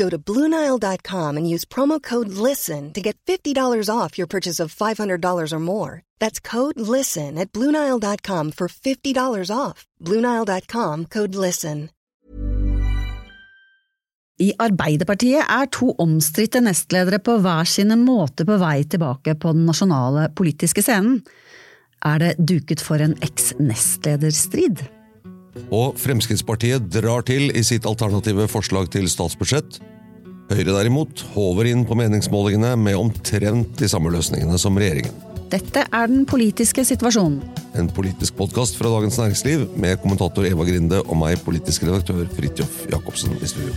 [0.00, 3.54] Go to BlueNile.com and use promo code LISTEN to get $50
[3.94, 6.02] off your purchase of $500 or more.
[6.18, 9.86] That's code LISTEN at BlueNile.com for $50 off.
[10.00, 11.90] BlueNile.com code LISTEN.
[14.40, 19.66] I Arbeiderpartiet er to omstridte nestledere på hver sine måter på vei tilbake på den
[19.68, 21.20] nasjonale politiske scenen.
[22.08, 24.80] Er det duket for en eks-nestlederstrid?
[25.70, 29.80] Og Fremskrittspartiet drar til i sitt alternative forslag til statsbudsjett.
[30.50, 35.14] Høyre derimot håver inn på meningsmålingene med omtrent de samme løsningene som regjeringen.
[35.50, 37.40] Dette er den politiske situasjonen.
[37.78, 42.86] En politisk podkast fra Dagens Næringsliv med kommentator Eva Grinde og meg, politisk redaktør Fridtjof
[42.90, 43.74] Jacobsen i studio.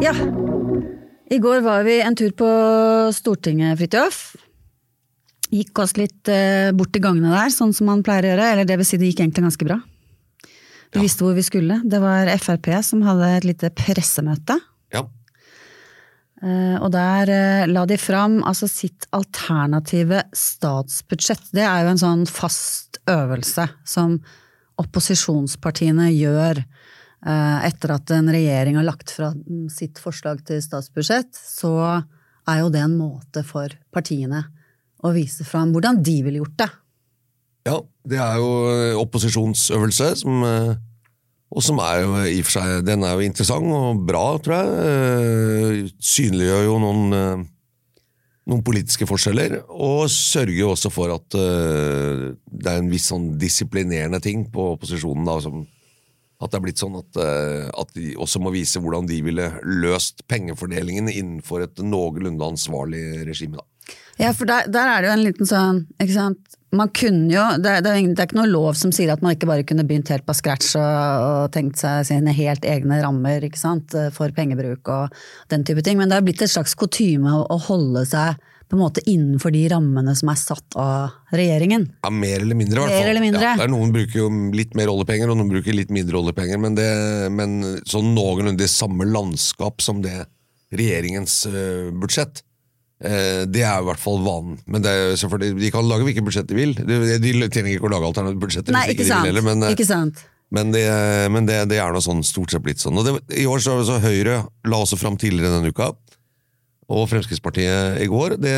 [0.00, 0.39] Ja.
[1.30, 2.46] I går var vi en tur på
[3.14, 4.16] Stortinget, Fridtjof.
[5.54, 8.48] Gikk oss litt eh, bort i gangene der, sånn som man pleier å gjøre.
[8.54, 9.78] Eller det vil si, det gikk egentlig ganske bra.
[10.90, 11.78] Vi visste hvor vi skulle.
[11.86, 14.58] Det var Frp som hadde et lite pressemøte.
[14.90, 15.04] Ja.
[16.42, 21.46] Eh, og der eh, la de fram altså sitt alternative statsbudsjett.
[21.54, 24.18] Det er jo en sånn fast øvelse som
[24.82, 26.64] opposisjonspartiene gjør
[27.20, 29.26] etter at en regjering har lagt fra
[29.68, 31.36] sitt forslag til statsbudsjett.
[31.36, 31.72] Så
[32.48, 34.44] er jo det en måte for partiene
[35.04, 36.70] å vise fram hvordan de ville gjort det.
[37.68, 37.76] Ja,
[38.08, 38.50] det er jo
[39.02, 40.74] opposisjonsøvelse, som, eh,
[41.50, 44.54] og som er jo i og for seg Den er jo interessant og bra, tror
[44.56, 44.68] jeg.
[44.90, 47.44] Eh, Synliggjør jo noen, eh,
[48.50, 53.36] noen politiske forskjeller, og sørger jo også for at eh, det er en viss sånn
[53.38, 55.26] disiplinerende ting på opposisjonen.
[55.26, 55.66] da, som
[56.40, 59.48] at det er blitt sånn at, eh, at de også må vise hvordan de ville
[59.66, 63.60] løst pengefordelingen innenfor et noenlunde ansvarlig regime.
[63.60, 63.96] da.
[64.20, 66.56] Ja, for der, der er det jo en liten sånn, ikke sant.
[66.76, 69.48] Man kunne jo, det, det, det er ikke noe lov som sier at man ikke
[69.50, 73.58] bare kunne begynt helt på scratch og, og tenkt seg sine helt egne rammer ikke
[73.58, 75.16] sant, for pengebruk og
[75.50, 78.38] den type ting, men det er blitt et slags kutyme å, å holde seg
[78.70, 81.88] på en måte innenfor de rammene som er satt av regjeringen.
[82.04, 83.22] Ja, Mer eller mindre, i hvert fall.
[83.24, 83.42] mindre.
[83.42, 86.76] Ja, er Noen bruker jo litt mer oljepenger, og noen bruker litt mindre oljepenger, men,
[86.78, 86.90] det,
[87.34, 87.56] men
[87.90, 90.20] sånn noenlunde det samme landskap som det
[90.70, 92.44] regjeringens eh, budsjett.
[93.02, 94.60] eh, det er i hvert fall vanen.
[94.70, 96.74] Men det er de kan lage hvilket budsjett de vil.
[96.78, 98.76] De, trenger ikke å lage alternative budsjetter.
[98.76, 99.26] Nei, ikke sant.
[99.26, 100.22] heller, men, eh, ikke sant.
[100.54, 100.84] men, det,
[101.34, 102.98] men det, det er noe sånn stort sett blitt sånn.
[103.00, 105.90] Og det, I år så, så Høyre la også fram tidligere denne uka,
[106.90, 108.36] og Fremskrittspartiet i går.
[108.42, 108.56] det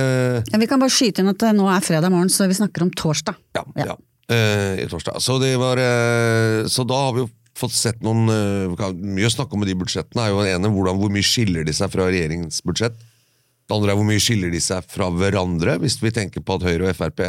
[0.49, 2.87] Ja, vi kan bare skyte inn at det nå er fredag morgen, så vi snakker
[2.87, 3.37] om torsdag.
[3.59, 3.97] Ja, Ja.
[4.33, 5.21] Eh, i torsdag.
[5.21, 9.33] Så, det var, uh, så da har vi jo fått sett noen uh, Mye å
[9.33, 10.23] snakke om med de budsjettene.
[10.23, 12.97] er jo den ene, hvordan, Hvor mye skiller de seg fra regjeringens budsjett?
[13.69, 16.65] Det andre er hvor mye skiller de seg fra hverandre, hvis vi tenker på at
[16.65, 17.21] Høyre og Frp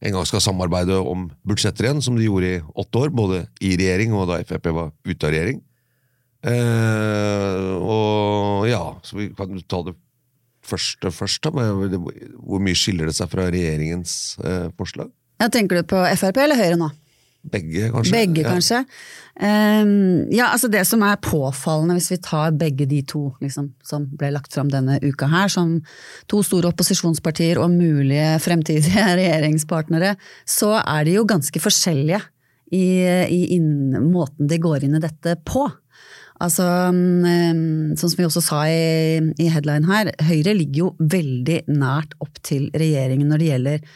[0.00, 3.74] en gang skal samarbeide om budsjetter igjen, som de gjorde i åtte år, både i
[3.76, 5.60] regjering og da Frp var ute av regjering.
[6.40, 9.92] Eh, og ja, så vi kan ta det
[10.62, 11.50] først.
[11.54, 11.96] men
[12.44, 15.10] Hvor mye skiller det seg fra regjeringens eh, forslag?
[15.40, 16.90] Ja, tenker du på Frp eller Høyre nå?
[17.50, 18.12] Begge, kanskje?
[18.12, 18.50] Begge, Ja.
[18.52, 18.84] kanskje.
[19.40, 24.04] Ehm, ja, altså Det som er påfallende, hvis vi tar begge de to liksom, som
[24.06, 25.80] ble lagt fram denne uka her, som
[26.28, 32.20] to store opposisjonspartier og mulige fremtidige regjeringspartnere, så er de jo ganske forskjellige
[32.72, 32.84] i,
[33.32, 35.64] i inn, måten de går inn i dette på.
[36.40, 36.64] Altså,
[36.94, 42.16] mm, sånn som vi også sa i, i headline her, Høyre ligger jo veldig nært
[42.24, 43.90] opp til regjeringen når det gjelder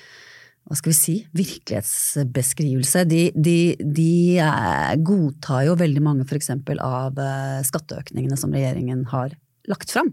[0.65, 3.03] hva skal vi si, virkelighetsbeskrivelse.
[3.09, 6.55] De, de, de eh, godtar jo veldig mange f.eks.
[6.81, 9.35] av eh, skatteøkningene som regjeringen har
[9.69, 10.11] lagt fram.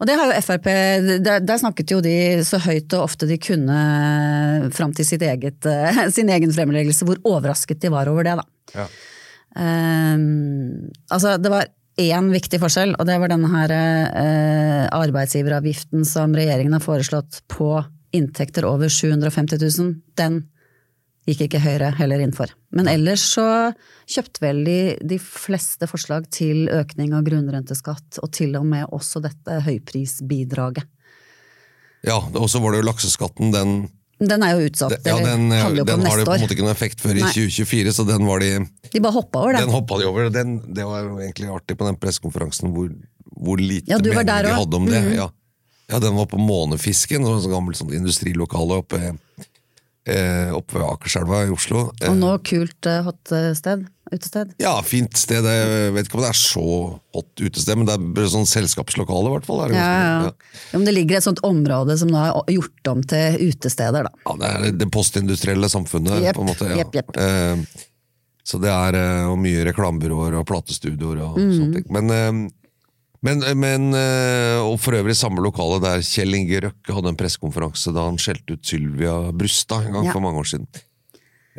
[0.00, 0.68] Og det har jo Frp,
[1.20, 2.14] der, der snakket jo de
[2.48, 3.80] så høyt og ofte de kunne
[4.76, 8.46] fram til sitt eget, eh, sin egen fremleggelse, hvor overrasket de var over det, da.
[8.76, 8.86] Ja.
[9.58, 11.70] Ehm, altså, det var
[12.00, 17.74] én viktig forskjell, og det var denne her eh, arbeidsgiveravgiften som regjeringen har foreslått på
[18.16, 19.92] inntekter over 750 000.
[20.18, 20.42] Den
[21.28, 22.50] gikk ikke Høyre heller inn for.
[22.74, 23.46] Men ellers så
[24.10, 29.22] kjøpte vel de, de fleste forslag til økning av grunnrenteskatt, og til og med også
[29.22, 30.88] dette høyprisbidraget.
[32.06, 33.80] Ja, og så var det jo lakseskatten, den
[34.20, 34.92] Den er jo utsatt.
[35.06, 37.30] Ja, den, den, den har det på en måte ikke noen effekt før i Nei.
[37.32, 38.50] 2024, så den var de
[38.92, 39.62] De bare hoppa over da.
[39.64, 40.28] Den hoppa de over.
[40.34, 42.90] Den, det var jo egentlig artig på den pressekonferansen hvor,
[43.32, 45.00] hvor lite Ja, mening de hadde om det.
[45.06, 45.14] Mhm.
[45.16, 45.30] Ja.
[45.94, 49.00] ja, den var på Månefisken, et sånn gammelt sånn industrilokale oppe,
[50.56, 51.88] oppe ved Akerselva i Oslo.
[52.00, 53.86] Eh, Og nå kult uh, hot eh, sted.
[54.10, 54.54] Utested.
[54.58, 55.46] Ja, fint sted.
[55.46, 56.64] Jeg vet ikke om det er så
[57.14, 59.60] hot utested, men det er sånn selskapslokale, i hvert fall.
[59.70, 60.32] Det Ja, ja.
[60.72, 60.80] ja.
[60.82, 64.24] Det ligger et sånt område som nå er gjort om til utesteder, da.
[64.26, 66.72] Ja, det er det postindustrielle samfunnet, yep, på en måte.
[66.72, 66.82] Ja.
[66.82, 67.14] Yep, yep.
[67.22, 67.86] Eh,
[68.50, 71.52] så det er eh, og mye reklamebyråer og platestudioer og mm.
[71.54, 71.86] sånne ting.
[71.94, 72.40] Men, eh,
[73.26, 77.92] men, men eh, Og for øvrig samme lokale der Kjell Inge Røkke hadde en pressekonferanse
[77.92, 80.14] da han skjelte ut Sylvia Brustad en gang Ja.
[80.14, 80.68] for mange år siden.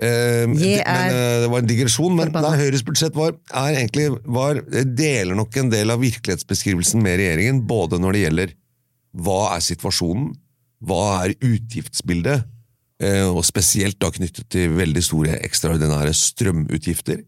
[0.02, 4.08] Eh, det, men, eh, det var en digresjon, men nei, Høyres budsjett var, er egentlig,
[4.26, 8.54] var, deler nok en del av virkelighetsbeskrivelsen med regjeringen, både når det gjelder
[9.22, 10.32] hva er situasjonen,
[10.88, 12.48] hva er utgiftsbildet,
[13.04, 17.22] eh, og spesielt da knyttet til veldig store ekstraordinære strømutgifter,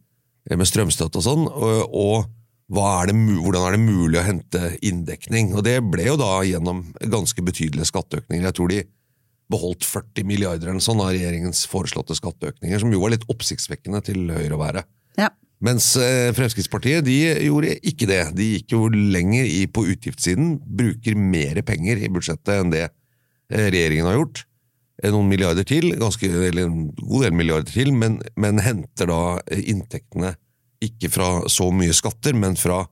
[0.49, 2.31] eh, med strømstøtte og sånn, og, og
[2.71, 5.53] er det, hvordan er det mulig å hente inndekning?
[5.57, 8.45] Og det ble jo da gjennom ganske betydelige skatteøkninger.
[8.47, 8.83] Jeg tror de
[9.53, 14.31] beholdt 40 milliarder eller sånn av regjeringens foreslåtte skatteøkninger, som jo var litt oppsiktsvekkende til
[14.31, 14.85] Høyre å være.
[15.19, 15.29] Ja.
[15.63, 18.23] Mens eh, Fremskrittspartiet de gjorde ikke det.
[18.37, 23.69] De gikk jo lenger i, på utgiftssiden, bruker mer penger i budsjettet enn det eh,
[23.69, 24.45] regjeringen har gjort.
[25.03, 29.21] Eh, Noen milliarder til, ganske, eller en god del milliarder til, men, men henter da
[29.59, 30.33] inntektene
[30.87, 32.83] ikke fra så mye skatter, men fra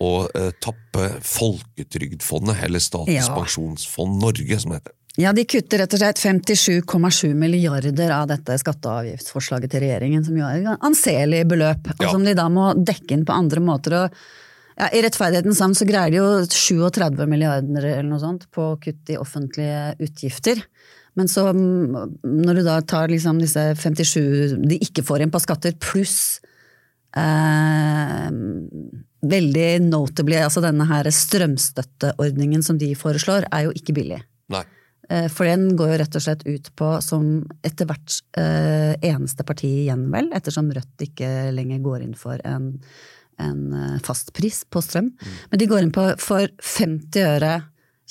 [0.00, 3.36] å eh, tappe Folketrygdfondet, eller Statens Ja.
[3.36, 4.96] pensjonsfond Norge, som det heter.
[5.18, 10.24] Ja, de kutter rett og slett 57,7 milliarder av dette skatte- og avgiftsforslaget til regjeringen,
[10.24, 12.10] som jo er et anselig beløp, og Ja.
[12.12, 13.92] som de da må dekke inn på andre måter.
[14.04, 14.10] Og
[14.78, 19.10] ja, I rettferdighetens navn så greier de jo 37 milliarder eller noe sånt på kutt
[19.10, 20.62] i offentlige utgifter.
[21.16, 25.40] Men så, mm, når du da tar liksom disse 57 de ikke får inn på
[25.42, 26.40] skatter, pluss
[27.16, 28.28] eh,
[29.30, 34.20] veldig notably, altså denne her strømstøtteordningen som de foreslår, er jo ikke billig.
[34.52, 34.64] Nei.
[35.10, 37.30] Eh, For den går jo rett og slett ut på, som
[37.66, 42.72] etter hvert eh, eneste parti igjen, vel, ettersom Rødt ikke lenger går inn for en,
[43.42, 45.12] en eh, fastpris på strøm.
[45.50, 47.58] Men de går inn på for 50 øre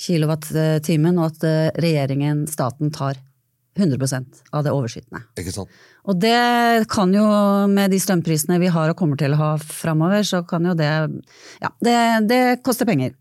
[0.00, 3.18] kilowatt-timen, og at eh, regjeringen, staten, tar
[3.78, 5.22] 100 av det overskytende.
[5.38, 5.70] Ikke sant?
[6.10, 7.24] Og det kan jo,
[7.70, 10.90] med de strømprisene vi har og kommer til å ha framover, så kan jo det
[11.60, 11.96] Ja, det,
[12.30, 13.14] det koster penger.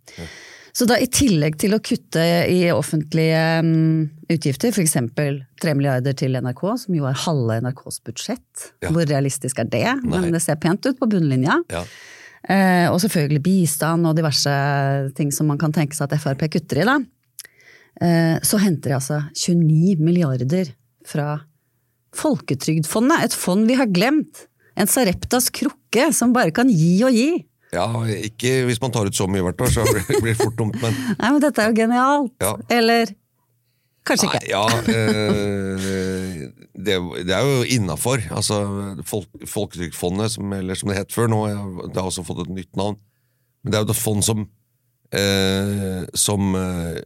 [0.73, 4.93] Så da i tillegg til å kutte i offentlige um, utgifter, f.eks.
[5.17, 8.93] 3 milliarder til NRK, som jo er halve NRKs budsjett, Ja.
[8.93, 9.85] hvor realistisk er det?
[10.05, 10.21] Nei.
[10.21, 11.57] Men det ser pent ut på bunnlinja.
[11.73, 11.83] Ja.
[12.49, 14.53] Eh, og selvfølgelig bistand og diverse
[15.17, 16.99] ting som man kan tenke seg at Frp kutter i, da.
[17.99, 20.71] Eh, så henter de altså 29 milliarder
[21.07, 21.41] fra
[22.15, 24.45] Folketrygdfondet, et fond vi har glemt.
[24.79, 27.29] En Sareptas krukke som bare kan gi og gi.
[27.75, 27.85] ja,
[28.25, 30.77] ikke hvis man tar ut så mye hvert år, så blir blir det fort dumt,
[30.81, 32.33] men Nei, men dette er jo genialt!
[32.41, 32.55] Ja.
[32.73, 33.11] Eller
[34.09, 34.49] kanskje Nei, ikke.
[34.49, 36.95] ja, eh, det,
[37.27, 38.23] det er jo innafor.
[38.33, 38.61] Altså,
[39.05, 41.43] folk, Folketrygdfondet, som, eller som det het før nå,
[41.91, 42.97] det har også fått et nytt navn.
[43.61, 44.47] Men det er jo et fond som,
[45.13, 47.01] eh, som eh,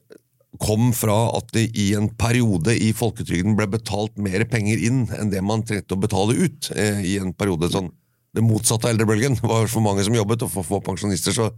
[0.62, 5.32] kom fra at det i en periode i folketrygden ble betalt mer penger inn enn
[5.34, 6.70] det man trengte å betale ut.
[6.76, 7.92] Eh, I en periode sånn
[8.34, 9.36] Det motsatte av eldrebølgen.
[9.38, 11.36] Det var for mange som jobbet, og for få pensjonister.
[11.36, 11.52] Så,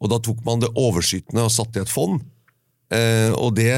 [0.00, 2.22] og da tok man det overskytende og satte i et fond.
[2.88, 3.74] Eh, og det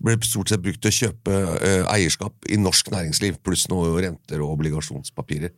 [0.00, 4.40] ble stort sett brukt til å kjøpe eh, eierskap i norsk næringsliv, pluss noe renter
[4.40, 5.52] og obligasjonspapirer.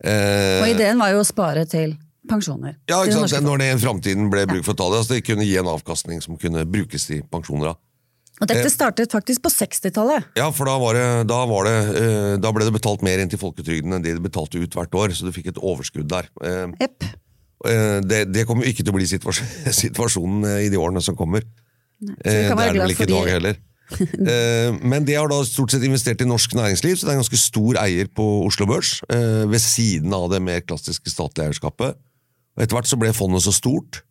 [0.00, 1.96] Eh, Og ideen var jo å spare til
[2.30, 2.78] pensjoner.
[2.90, 3.34] ja, ikke sant?
[3.34, 5.56] Det Når det i framtiden ble bruk for å ta det, altså det kunne gi
[5.60, 7.72] en avkastning som kunne brukes til pensjoner.
[7.72, 7.76] da.
[8.40, 10.30] Og dette startet faktisk på 60-tallet.
[10.38, 13.28] Ja, for da, var det, da, var det, eh, da ble det betalt mer inn
[13.28, 16.30] til folketrygden enn det de betalte ut hvert år, så du fikk et overskudd der.
[16.40, 17.04] Eh, Jepp.
[17.68, 19.50] eh, det, det kommer ikke til å bli situasjon,
[19.84, 21.44] situasjonen eh, i de årene som kommer.
[22.00, 23.60] Eh, det er det vel ikke i dag heller.
[23.90, 27.24] Eh, Men det har da stort sett investert i norsk næringsliv, så det er en
[27.24, 31.98] ganske stor eier på Oslo Børs, eh, ved siden av det mer klassiske statlige eierskapet.
[32.60, 34.02] Og Etter hvert så ble fondet så stort,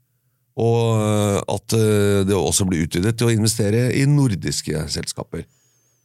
[0.60, 5.46] og eh, at eh, det også ble utvidet til å investere i nordiske selskaper.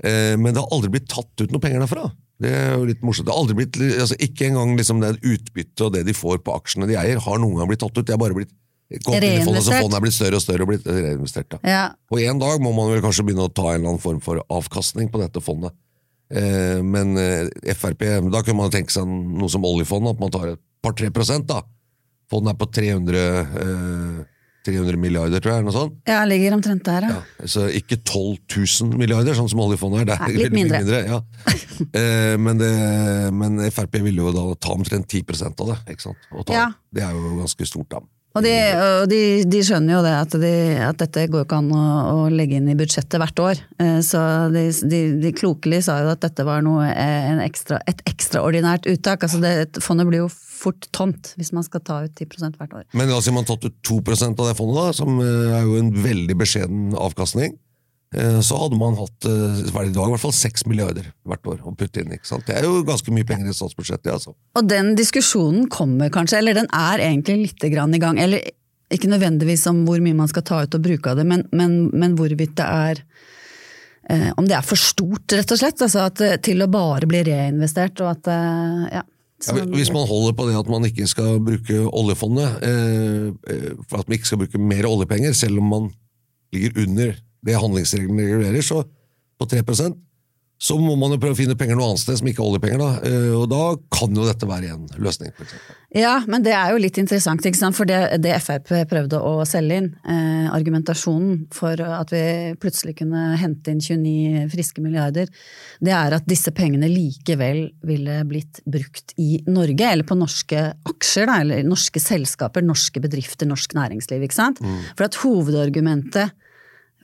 [0.05, 2.11] Eh, Men det har aldri blitt tatt ut noe penger derfra.
[2.45, 3.27] Det er jo litt morsomt.
[3.31, 6.53] Det har aldri blitt, altså Ikke engang liksom det utbyttet og det de får på
[6.53, 8.05] aksjene de eier, har noen gang blitt tatt ut.
[8.05, 8.53] Det har bare blitt
[9.01, 11.57] fondet, så fondet er blitt større og større og blitt reinvestert.
[11.65, 11.87] Ja.
[12.13, 14.43] Og en dag må man vel kanskje begynne å ta en eller annen form for
[14.53, 15.73] avkastning på dette fondet.
[16.35, 20.53] Eh, men eh, Frp, da kunne man tenke seg noe som oljefondet, at man tar
[20.53, 21.49] et par-tre prosent.
[21.49, 21.63] da.
[22.35, 23.27] Fondet er på 300
[23.65, 24.23] eh,
[24.65, 25.61] 300 milliarder, tror jeg.
[25.61, 25.97] eller noe sånt.
[26.09, 27.17] Ja, ligger omtrent der, ja.
[27.21, 28.39] Ja, så ikke 12
[28.89, 30.09] 000 milliarder, sånn som oljefondet er.
[30.09, 30.81] Det er Nei, litt mindre.
[30.81, 31.01] mindre.
[31.05, 31.19] ja.
[32.01, 32.71] eh, men, det,
[33.37, 35.79] men Frp ville jo da ta omtrent 10 av det.
[35.93, 36.29] ikke sant?
[36.33, 36.67] Ta, Ja.
[36.95, 38.01] Det er jo ganske stort, da.
[38.35, 41.59] Og, de, og de, de skjønner jo det at, de, at dette går jo ikke
[41.61, 43.61] an å, å legge inn i budsjettet hvert år.
[43.79, 44.19] Eh, Så
[44.51, 48.89] de, de, de klokelig sa jo at dette var noe, eh, en ekstra, et ekstraordinært
[48.91, 49.23] uttak.
[49.23, 52.89] Altså det, fondet blir jo fort tomt hvis man skal ta ut 10% hvert år.
[52.99, 55.69] Men la oss si man tatt ut 2% av det fondet, da, som eh, er
[55.69, 57.55] jo en veldig beskjeden avkastning.
[58.15, 61.63] Eh, Så hadde man hatt eh, i dag, i hvert fall 6 milliarder hvert år
[61.67, 62.15] å putte inn.
[62.15, 62.47] ikke sant?
[62.49, 64.13] Det er jo ganske mye penger i statsbudsjettet.
[64.13, 64.35] altså.
[64.59, 68.21] Og den diskusjonen kommer kanskje, eller den er egentlig litt grann i gang.
[68.21, 68.45] Eller
[68.95, 71.89] ikke nødvendigvis om hvor mye man skal ta ut og bruke av det, men, men,
[71.95, 73.01] men hvorvidt det er
[74.13, 75.83] eh, Om det er for stort, rett og slett.
[75.83, 79.05] Altså at, eh, til å bare bli reinvestert, og at eh, ja.
[79.45, 84.09] Ja, hvis man holder på det at man ikke skal bruke oljefondet, eh, for at
[84.09, 85.89] man ikke skal bruke mer oljepenger, selv om man
[86.55, 88.83] ligger under det handlingsreglene regulerer, så
[89.39, 89.63] på 3
[90.65, 92.81] så må man jo prøve å finne penger noe annet sted som ikke er oljepenger.
[92.81, 92.91] Da.
[93.09, 95.35] Eh, og da kan jo dette være en løsning.
[95.95, 97.43] Ja, men det er jo litt interessant,
[97.77, 102.25] for det, det Frp prøvde å selge inn, eh, argumentasjonen for at vi
[102.63, 105.29] plutselig kunne hente inn 29 friske milliarder,
[105.85, 111.29] det er at disse pengene likevel ville blitt brukt i Norge, eller på norske aksjer,
[111.29, 114.25] da, eller norske selskaper, norske bedrifter, norsk næringsliv.
[114.25, 114.63] ikke sant?
[114.95, 116.33] For at hovedargumentet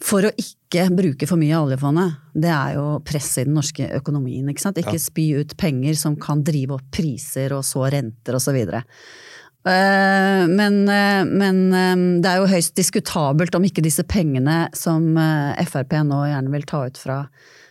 [0.01, 3.89] for å ikke bruke for mye av oljefondet, det er jo presset i den norske
[3.99, 4.49] økonomien.
[4.49, 4.81] Ikke sant?
[4.81, 8.57] Ikke spy ut penger som kan drive opp priser og så renter osv.
[9.61, 15.61] Men, eh, men eh, det er jo høyst diskutabelt om ikke disse pengene som eh,
[15.69, 17.19] Frp nå gjerne vil ta ut fra,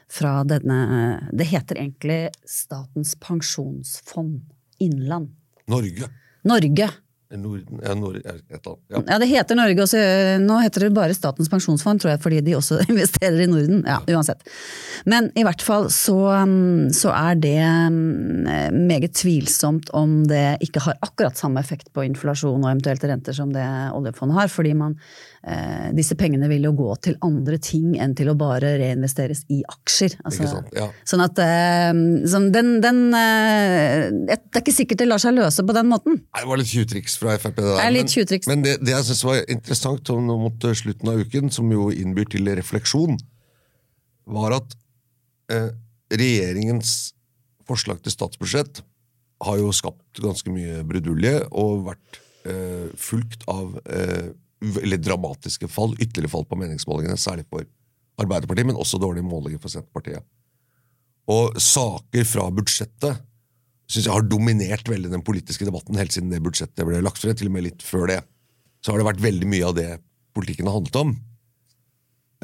[0.05, 4.43] fra denne Det heter egentlig Statens pensjonsfond
[4.79, 5.33] innland.
[5.69, 6.11] Norge.
[6.45, 6.91] Norge.
[7.37, 8.31] Norden, ja, Nord, ja.
[8.89, 9.17] Ja.
[9.21, 9.99] Det heter Norge også.
[10.41, 13.83] Nå heter det bare Statens pensjonsfond, tror jeg, fordi de også investerer i Norden.
[13.85, 14.41] Ja, uansett.
[15.05, 20.81] Men i hvert fall så, um, så er det um, meget tvilsomt om det ikke
[20.87, 24.97] har akkurat samme effekt på inflasjon og eventuelt renter som det oljefondet har, fordi man,
[25.95, 30.17] disse pengene vil jo gå til andre ting enn til å bare reinvesteres i aksjer.
[30.27, 30.87] Altså, Ikke sant, ja.
[31.07, 35.63] Sånn at eh, sånn, den, den eh, Det er ikke sikkert det lar seg løse
[35.63, 36.19] på den måten.
[36.19, 37.55] Nei, Det var litt tjuvtriks fra Frp.
[37.55, 37.79] Det, der.
[37.85, 41.23] Er litt men- Men det, det jeg synes var interessant nå mot eh, slutten av
[41.23, 43.15] uken, som jo innbyr til refleksjon,
[44.27, 44.75] var at
[45.55, 45.69] eh,
[46.11, 47.13] regjeringens
[47.69, 48.81] forslag til statsbudsjett
[49.45, 52.19] har jo skapt ganske mye brudulje og vært
[52.49, 57.65] eh, fulgt av eh, veldig dramatiske fall, ytterligere fall på meningsmålingene, særlig for
[58.19, 60.25] Arbeiderpartiet, men også dårlige målinger for Senterpartiet.
[61.29, 63.21] Og saker fra budsjettet
[63.89, 67.37] synes jeg har dominert veldig den politiske debatten helt siden det budsjettet ble lagt frem,
[67.37, 68.19] til og med litt før det.
[68.83, 69.89] Så har det vært veldig mye av det
[70.35, 71.15] politikken har handlet om.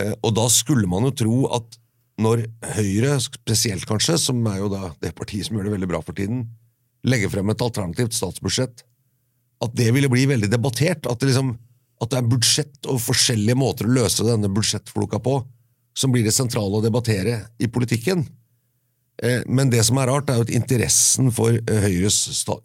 [0.01, 1.77] Eh, Og da skulle man jo tro at
[2.21, 2.45] når
[2.77, 6.15] Høyre, spesielt kanskje, som er jo da det partiet som gjør det veldig bra for
[6.15, 6.45] tiden,
[7.05, 8.85] legger frem et alternativt statsbudsjett,
[9.65, 11.05] at det ville bli veldig debattert.
[11.05, 11.57] At det, liksom,
[12.05, 15.39] at det er budsjett og forskjellige måter å løse denne budsjettfloka på
[15.95, 18.25] som blir det sentrale å debattere i politikken.
[19.23, 22.17] Eh, Men det som er rart, er jo at interessen for eh, Høyres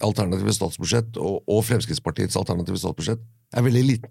[0.02, 3.22] alternative statsbudsjett og, Fremskrittspartiets alternative statsbudsjett
[3.54, 4.10] er veldig liten.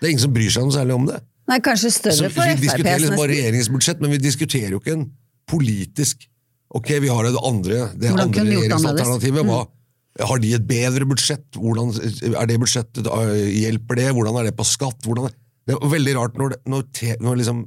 [0.00, 1.22] Det er ingen som bryr seg noe særlig om det.
[1.48, 4.96] Nei, kanskje større for vi diskuterer liksom bare regjeringens budsjett, men vi diskuterer jo ikke
[4.98, 5.10] en
[5.48, 6.28] politisk
[6.74, 9.44] Ok, vi har det andre, det Hvordan andre regjeringsalternativet.
[9.46, 9.83] Hva, Mm.
[10.20, 11.46] Har de et bedre budsjett?
[11.58, 11.90] Hvordan
[12.34, 13.08] er det budsjettet,
[13.50, 14.10] Hjelper det?
[14.14, 15.00] Hvordan er det på skatt?
[15.06, 15.34] Hvordan er,
[15.66, 17.64] det er veldig rart når, det, når, te, når liksom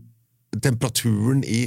[0.63, 1.65] temperaturen i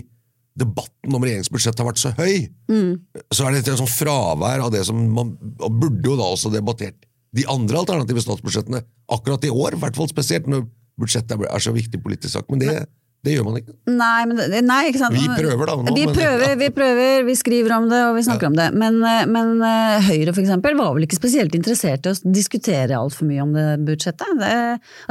[0.60, 2.49] debatten om regjeringsbudsjettet har vært så høy.
[2.70, 2.96] Mm.
[3.32, 6.99] Så er det et sånn fravær av det som man burde jo da også debattert
[7.37, 8.80] de andre alternative statsbudsjettene
[9.14, 10.64] akkurat i år, i hvert fall spesielt når
[11.00, 12.49] budsjettet er- er så viktig politisk sak.
[12.50, 12.75] Men det,
[13.20, 13.74] det gjør man ikke.
[13.92, 15.12] Nei, men, nei, ikke sant?
[15.12, 18.48] Vi prøver da, nå, vi prøver, vi prøver, vi skriver om det og vi snakker
[18.48, 18.70] om det.
[18.80, 23.28] Men, eh, men eh, Høyre eksempel var vel ikke spesielt interessert i å diskutere altfor
[23.28, 24.38] mye om det budsjettet.
[24.40, 24.54] Det,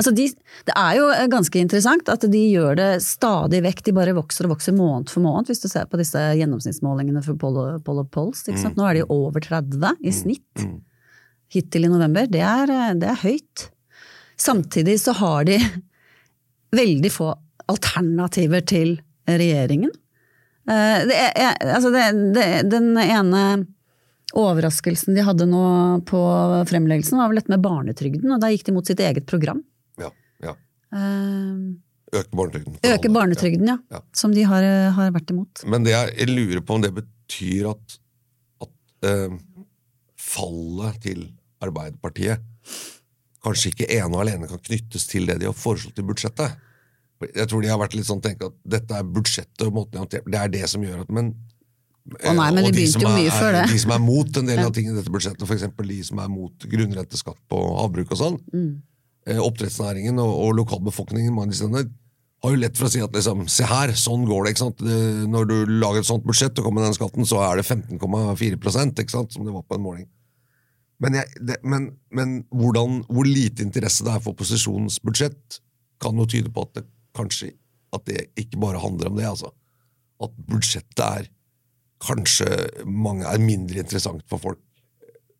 [0.01, 0.25] altså de,
[0.65, 3.83] det er jo eh, ganske interessant at de gjør det stadig vekk.
[3.85, 7.37] De bare vokser og vokser måned for måned, hvis du ser på disse gjennomsnittsmålingene for
[7.37, 8.41] Poll of Polls.
[8.49, 8.73] Sant?
[8.79, 10.65] Nå er de over 30 i snitt
[11.53, 12.25] hittil i november.
[12.29, 13.69] Det er, det er høyt.
[14.39, 15.59] Samtidig så har de
[16.81, 17.29] veldig få
[17.69, 18.95] alternativer til
[19.29, 19.91] regjeringen.
[20.69, 23.43] Eh, Det, er- altså det, det, den ene
[24.37, 25.61] overraskelsen de hadde nå
[26.05, 26.19] på
[26.69, 29.63] fremleggelsen, var vel dette med barnetrygden, og da gikk de mot sitt eget program.
[29.97, 30.11] Ja,
[30.45, 30.53] ja.
[30.93, 31.73] Uh,
[32.13, 32.77] Øke barnetrygden.
[32.89, 33.77] Øke barnetrygden, ja.
[33.93, 33.99] Ja.
[34.17, 34.65] Som de har,
[34.97, 35.63] har vært imot.
[35.69, 37.97] Men det jeg, jeg lurer på om det betyr at,
[38.65, 39.35] at eh,
[40.17, 41.27] fallet til
[41.61, 42.41] Arbeiderpartiet
[43.45, 46.57] kanskje ikke ene og alene kan knyttes til det de har foreslått i budsjettet.
[47.35, 50.03] Jeg tror de har vært litt sånn tenkt at dette er budsjettet og måten de
[50.05, 51.33] håndterer Det er det som gjør at men,
[52.23, 53.65] Å nei, men og de som er- det.
[53.73, 55.65] De som er mot en del av tingene i dette budsjettet, f.eks.
[55.77, 58.81] de som er mot grunnrenteskatt på havbruk og sånn, Mm.
[59.27, 61.89] eh, oppdrettsnæringen og, og lokalbefolkningen mange steder,
[62.41, 64.53] har jo lett for å si at liksom, se her, sånn går det.
[64.55, 64.79] ikke sant?
[64.79, 68.55] Når du lager et sånt budsjett og kommer med den skatten, så er det 15,4
[68.95, 69.33] ikke sant?
[69.33, 70.07] som det var på en måling.
[71.01, 75.59] Men, jeg, det, men, men hvordan, hvor lite interesse det er for opposisjonens budsjett,
[75.99, 76.85] kan jo tyde på at det
[77.17, 77.53] kanskje
[77.95, 79.27] at det ikke bare handler om det.
[79.27, 79.51] altså.
[80.23, 81.29] At budsjettet er
[82.03, 82.47] kanskje
[82.85, 84.59] mange er mindre interessant for folk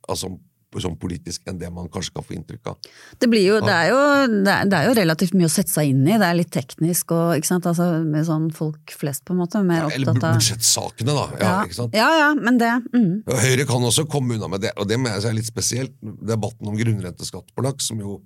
[0.09, 0.31] altså,
[0.77, 2.89] som politisk enn det man kanskje kan få inntrykk av.
[3.17, 4.01] Det, blir jo, det, er jo,
[4.45, 6.51] det, er, det er jo relativt mye å sette seg inn i, det er litt
[6.53, 10.27] teknisk og ikke sant, altså, med sånn folk flest på en måte, mer Eller opptatt
[10.29, 11.25] av budsjettsakene, da.
[11.41, 11.97] Ja, ikke sant?
[11.97, 13.13] ja, ja, men det mm.
[13.45, 15.95] Høyre kan også komme unna med det, og det mener jeg er litt spesielt.
[16.01, 18.19] Debatten om grunnrenteskatt på laks, som jo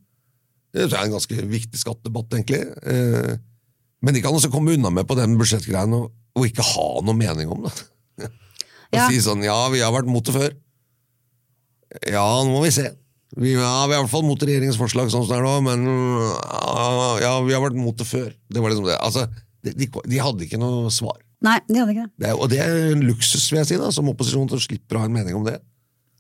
[0.74, 2.63] det er en ganske viktig skattedebatt, egentlig.
[2.89, 3.36] Eh,
[4.03, 7.15] Men de kan også komme unna med på den budsjettgreien og, og ikke ha noe
[7.15, 7.74] mening om det.
[8.94, 9.08] Og Ja.
[9.10, 10.51] si sånn Ja, vi har vært mot det før.
[12.10, 12.89] Ja, nå må vi se.
[13.38, 15.53] Vi, ja, vi er i hvert fall mot regjeringens forslag sånn som det er nå,
[15.65, 15.86] men
[17.24, 18.30] ja, vi har vært mot det før.
[18.50, 18.98] Det var liksom det.
[19.01, 19.25] Altså,
[19.65, 21.18] de, de, de hadde ikke noe svar.
[21.44, 22.13] Nei, de hadde ikke det.
[22.24, 25.01] Det og det er en luksus, vil jeg si, da, som opposisjon, som å å
[25.01, 25.58] ha en mening om det.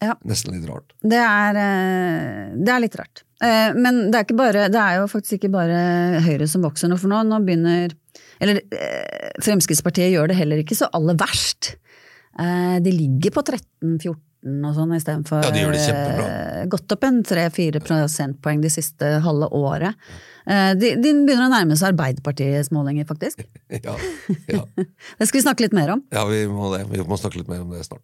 [0.03, 0.17] Ja.
[0.27, 0.91] Nesten litt rart.
[1.05, 3.21] Det er, eh, det er litt rart.
[3.43, 5.79] Eh, Men det er, bare, det er jo faktisk ikke bare
[6.23, 7.93] Høyre som vokser nå, for nå, nå begynner
[8.43, 11.73] Eller eh, Fremskrittspartiet gjør det heller ikke så aller verst.
[12.39, 14.19] Eh, De ligger på 13-14
[14.67, 19.95] og sånn istedenfor Ja, de gått opp en 3-4 prosentpoeng de siste halve året.
[20.43, 23.45] De, de begynner å nærme seg Arbeiderpartiets målinger, faktisk.
[23.87, 23.95] Ja,
[24.51, 24.65] ja.
[25.19, 26.03] Det skal vi snakke litt mer om.
[26.11, 26.83] ja vi må det.
[26.91, 28.03] Vi må snakke litt mer om det snart.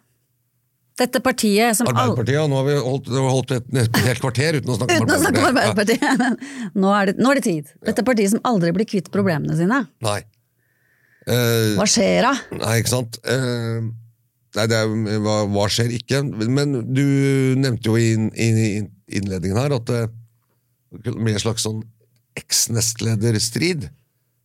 [1.01, 4.73] Dette partiet som Arbeiderpartiet, og nå har vi holdt, holdt et, et helt kvarter uten
[4.73, 5.17] å snakke om Arbeiderpartiet.
[5.17, 6.03] å snakke om Arbeiderpartiet.
[6.05, 6.69] Ja.
[6.83, 7.73] Nå er, det, nå er det tid.
[7.89, 9.81] Dette partiet som aldri blir kvitt problemene sine.
[10.05, 10.19] Nei.
[11.29, 12.33] Uh, Hva skjer da?
[12.63, 13.19] Nei, ikke sant.
[13.27, 13.91] Uh,
[14.57, 16.23] nei, det er, hva, hva skjer ikke?
[16.41, 17.05] Men du
[17.61, 21.83] nevnte jo i, in, innledningen her at det blir en slags sånn
[22.39, 23.89] eks-nestlederstrid.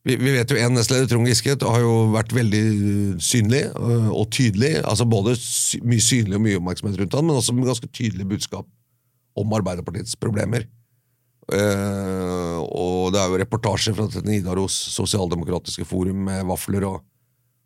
[0.07, 2.63] Vi, vi vet jo en nestleder, Trond Giske, har jo vært veldig
[3.23, 4.77] synlig øh, og tydelig.
[4.87, 8.27] altså Både sy mye synlig og mye oppmerksomhet rundt han, men også med ganske tydelig
[8.31, 8.69] budskap
[9.37, 10.69] om Arbeiderpartiets problemer.
[11.51, 17.01] Eh, og det er jo reportasjer fra Nidaros sosialdemokratiske forum med vafler og,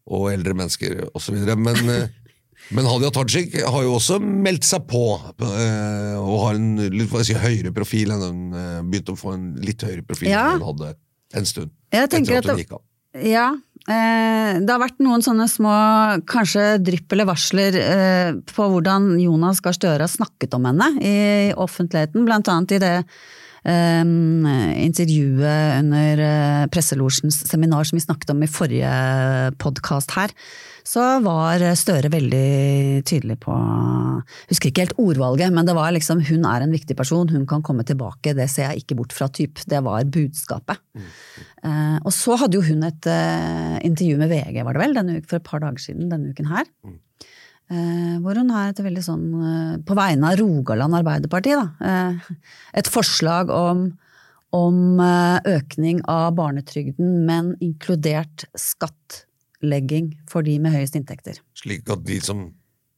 [0.08, 1.36] og eldre mennesker osv.
[1.60, 2.06] Men, eh,
[2.76, 7.74] men Hadia Tajik har jo også meldt seg på, og har en litt si, høyere
[7.76, 8.42] profil enn hun
[8.88, 10.54] begynte å få en litt høyere profil Ja.
[10.54, 10.94] enn hun hadde
[11.36, 11.76] en stund.
[11.92, 13.50] Jeg tenker at at det- Ja,
[13.88, 19.60] eh, det har vært noen sånne små kanskje drypp eller varsler eh, på hvordan Jonas
[19.60, 23.04] Gahr Støre har snakket om henne i offentligheten, blant annet i det
[23.64, 24.04] eh,
[24.86, 28.92] intervjuet under uh, Presselosjens seminar som vi snakket om i forrige
[29.58, 30.30] podkast her,
[30.90, 33.54] så var Støre veldig tydelig på
[34.50, 37.62] Husker ikke helt ordvalget, men det var liksom 'hun er en viktig person, hun kan
[37.62, 39.62] komme tilbake', det ser jeg ikke bort fra typ.
[39.66, 40.78] Det var budskapet.
[40.94, 41.06] Mm.
[41.64, 45.22] Uh, og så hadde jo hun et uh, intervju med VG, var det vel, denne,
[45.22, 46.66] for et par dager siden denne uken her.
[46.84, 46.98] Mm.
[47.70, 49.26] Uh, hvor hun har et veldig sånn,
[49.86, 52.14] på vegne av Rogaland Arbeiderparti, da,
[52.74, 53.90] et forslag om
[54.50, 54.98] om
[55.46, 59.29] økning av barnetrygden, men inkludert skatt
[59.60, 61.40] skattlegging for de med høyest inntekter.
[61.54, 62.50] Slik at de som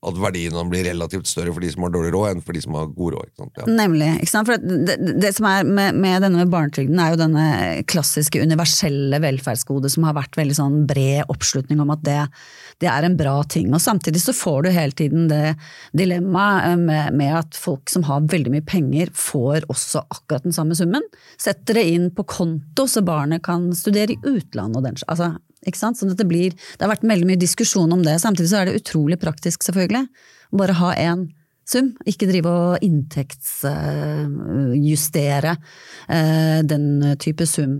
[0.03, 2.75] at verdiene blir relativt større for de som har dårlig råd, enn for de som
[2.75, 3.29] har god råd.
[3.31, 3.67] Ikke ja.
[3.71, 4.09] Nemlig.
[4.19, 4.49] Ikke sant?
[4.49, 7.45] For det, det, som er med, med denne barnetrygden, er jo denne
[7.87, 12.19] klassiske universelle velferdsgode som har vært veldig sånn bred oppslutning om at det,
[12.83, 13.71] det, er en bra ting.
[13.71, 15.55] Og Samtidig så får du hele tiden det
[15.95, 20.59] dilemmaet eh, med, med, at folk som har veldig mye penger, får også akkurat den
[20.59, 21.07] samme summen.
[21.39, 25.79] Setter det inn på konto så barnet kan studere i utlandet og den altså ikke
[25.79, 25.99] sant?
[25.99, 28.21] Sånn det, blir, det har vært veldig mye diskusjon om det.
[28.23, 30.05] Samtidig så er det utrolig praktisk, selvfølgelig.
[30.53, 31.21] Å bare ha én
[31.69, 37.73] sum, ikke drive og inntektsjustere uh, den type sum.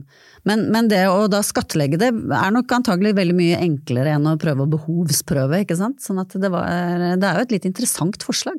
[0.49, 4.41] Men, men, det å da skattlegge det er nok antagelig veldig mye enklere enn å
[4.43, 5.99] prøve å behovsprøve, ikke sant.
[6.03, 6.67] Sånn at det, var,
[7.19, 8.59] det er jo et litt interessant forslag.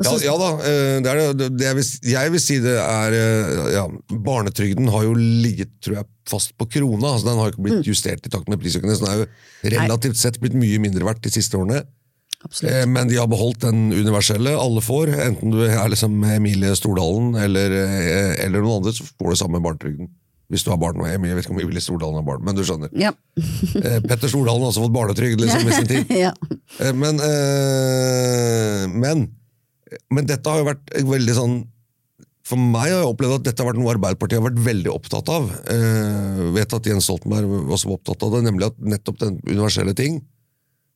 [0.00, 1.48] Ja, ja, da, eh, det er det.
[1.58, 3.84] det jeg, vil, jeg, vil, si det er eh, ja,
[4.24, 7.14] Barnetrygden har jo ligget tror jeg, fast på krona.
[7.14, 7.88] altså Den har ikke blitt mm.
[7.90, 8.96] justert i takt med prisøkningen.
[8.96, 11.82] Så den er jo relativt sett blitt mye mindre verdt de siste årene.
[12.40, 12.72] Absolutt.
[12.72, 14.54] Eh, men de har beholdt den universelle.
[14.56, 15.12] Alle får.
[15.26, 17.76] Enten du er liksom Emilie Stordalen eller,
[18.40, 20.08] eller noen andre, så får du samme barnetrygden.
[20.50, 20.96] Hvis du har barn.
[21.06, 22.88] Jeg vet ikke om Emilie Stordalen har barn, men du skjønner.
[22.96, 23.12] Ja.
[23.36, 26.16] Petter Stordalen har også fått barnetrygd liksom, i sin tid.
[26.24, 26.32] ja.
[26.96, 27.20] Men,
[28.96, 29.28] men
[30.12, 31.54] men dette har jo vært veldig sånn
[32.46, 35.28] For meg har jeg opplevd at dette har vært noe Arbeiderpartiet har vært veldig opptatt
[35.30, 35.50] av.
[35.70, 39.94] Eh, vet at Jens Stoltenberg også var opptatt av det, nemlig at nettopp den universelle
[39.98, 40.18] ting.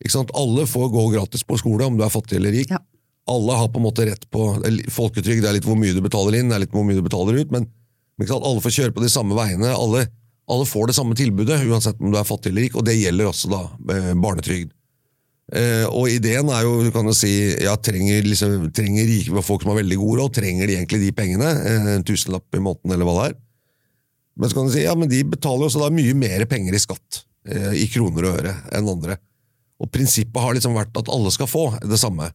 [0.03, 0.33] Ikke sant?
[0.35, 2.73] Alle får gå gratis på skole, om du er fattig eller rik.
[2.75, 2.81] Ja.
[3.31, 4.49] Alle har på en måte rett på
[4.93, 7.39] Folketrygd er litt hvor mye du betaler inn, det er litt hvor mye du betaler
[7.41, 7.69] ut, men
[8.21, 9.71] alle får kjøre på de samme veiene.
[9.73, 10.05] Alle,
[10.51, 13.31] alle, får det samme tilbudet, uansett om du er fattig eller rik, og det gjelder
[13.31, 13.63] også da
[13.95, 14.75] eh, barnetrygd.
[15.53, 17.31] Uh, og ideen er jo, du kan jo si,
[17.61, 21.11] ja, trenger, liksom, trenger rike folk som har veldig god råd, trenger de egentlig de
[21.17, 21.51] pengene?
[21.61, 23.37] Uh, en tusenlapp i måneden, eller hva det er.
[24.41, 26.75] Men så kan du si, ja, men de betaler jo også da mye mer penger
[26.75, 29.19] i skatt, uh, i kroner og øre, enn andre.
[29.85, 32.31] Og prinsippet har liksom vært at alle skal få det samme.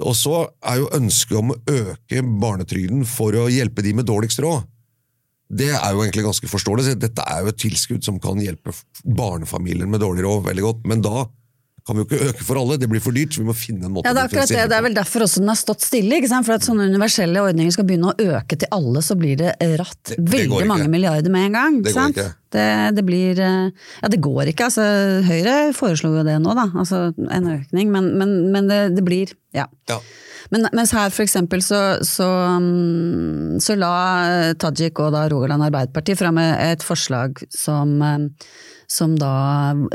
[0.00, 4.40] Og så er jo ønsket om å øke barnetrygden for å hjelpe de med dårligst
[4.40, 4.64] råd.
[5.52, 6.94] Det er jo egentlig ganske forståelig.
[6.96, 8.72] Dette er jo et tilskudd som kan hjelpe
[9.04, 11.26] barnefamilier med dårlig råd veldig godt, men da
[11.86, 13.88] kan vi jo ikke øke for alle, det blir for dyrt, så vi må finne
[13.88, 14.66] en måte ja, det er akkurat det.
[14.70, 16.18] Det er vel derfor også den har stått stille.
[16.20, 16.46] ikke sant?
[16.46, 20.12] For at sånne universelle ordninger skal begynne å øke til alle, så blir det ratt
[20.12, 21.80] det, det veldig mange milliarder med en gang.
[21.82, 22.28] Det går ikke.
[22.52, 22.66] Det,
[22.98, 24.68] det, blir eh, Ja, det går ikke.
[24.68, 24.84] altså
[25.26, 26.68] Høyre foreslo jo det nå, da.
[26.70, 27.90] Altså en økning.
[27.94, 29.66] Men, men, men det, blir Ja.
[29.90, 29.98] ja.
[30.52, 32.28] Men, mens her for eksempel så, så,
[32.60, 33.94] mm, så la
[34.60, 38.28] Tajik og da Rogaland Arbeiderparti fram et forslag som eh,
[38.92, 39.32] som da,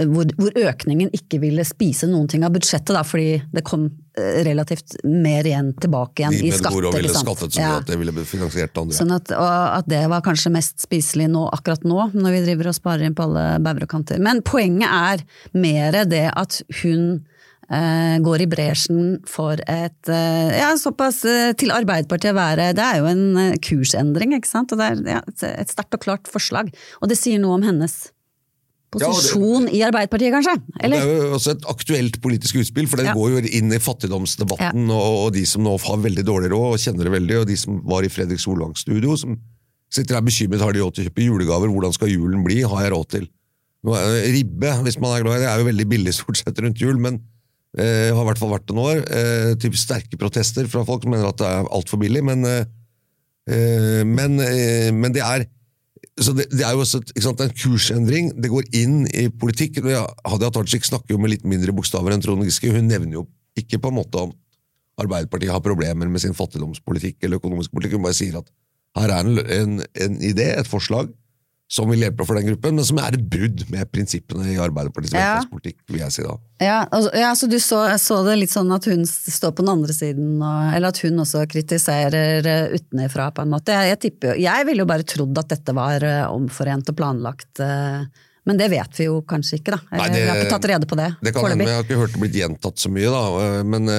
[0.09, 3.85] hvor, hvor, økningen ikke ville spise noen ting av budsjettet, da, fordi det kom
[4.17, 6.73] eh, relativt mer igjen tilbake igjen i skatt.
[6.73, 7.75] De ville skattet så ja.
[7.77, 8.97] at det ville finansiert andre.
[8.97, 12.79] Sånn at, at det var kanskje mest spiselig nå, akkurat nå, når vi driver og
[12.79, 14.21] sparer inn på alle bauger og kanter.
[14.23, 17.19] Men poenget er mer det at hun
[17.69, 22.85] eh, går i bresjen for et eh, ja, såpass eh, til Arbeiderpartiet å være Det
[22.85, 24.73] er jo en eh, kursendring, ikke sant.
[24.73, 26.73] Og det er ja, et sterkt og klart forslag.
[27.01, 28.07] Og det sier noe om hennes
[28.93, 30.55] posisjon ja, det, i Arbeiderpartiet, kanskje?
[30.79, 31.03] Eller?
[31.03, 33.15] Det er jo også et aktuelt politisk utspill, for det ja.
[33.17, 34.87] går jo inn i fattigdomsdebatten.
[34.87, 34.97] Ja.
[34.97, 37.57] Og, og, de som nå har veldig dårlig råd og kjenner det veldig, og de
[37.59, 39.35] som var i Fredrik Solvangs studio, som
[39.93, 42.85] sitter her bekymret har de råd til å kjøpe julegaver, hvordan skal julen bli, har
[42.85, 43.27] jeg råd til?
[43.87, 46.95] Ribbe, hvis man er glad i det, er jo veldig billig stort sett rundt jul,
[47.01, 47.19] men
[47.77, 48.87] eh, har i hvert fall vært det nå.
[49.03, 52.65] Eh, typ sterke protester fra folk som mener at det er altfor billig, men, eh,
[53.51, 55.47] eh men, eh, men det er
[56.17, 58.31] så det, det, er jo også sant, en kursendring.
[58.41, 59.79] Det går inn i politikk.
[59.85, 62.71] Hadia Tajik snakker jo med litt mindre bokstaver enn Trond Giske.
[62.73, 63.27] Hun nevner jo
[63.57, 64.33] ikke på en måte om
[64.97, 67.99] Arbeiderpartiet har problemer med sin fattigdomspolitikk eller økonomisk politikk.
[67.99, 68.49] Hun bare sier at
[68.97, 69.75] her er en, en,
[70.07, 71.11] en idé, et forslag,
[71.67, 75.15] som vil hjelpe for den gruppen, men som er et brudd med prinsippene i Arbeiderpartiets
[75.17, 75.33] ja.
[75.35, 76.35] velferdspolitikk, vil jeg si da.
[76.63, 79.73] Ja, altså, ja så du så, så, det litt sånn at hun står på den
[79.73, 83.75] andre siden, og, eller at hun også kritiserer uh, utenfra, på en måte.
[83.75, 87.51] Jeg, jeg, tipper, jeg ville jo bare trodd at dette var uh, omforent og planlagt.
[87.59, 88.07] Uh,
[88.47, 89.83] men det vet vi jo kanskje ikke, da.
[89.91, 91.11] Nei, det, vi har ikke tatt rede på det.
[91.19, 93.63] Det kan hende, jeg har ikke hørt det blitt gjentatt så mye, da.
[93.67, 93.91] Men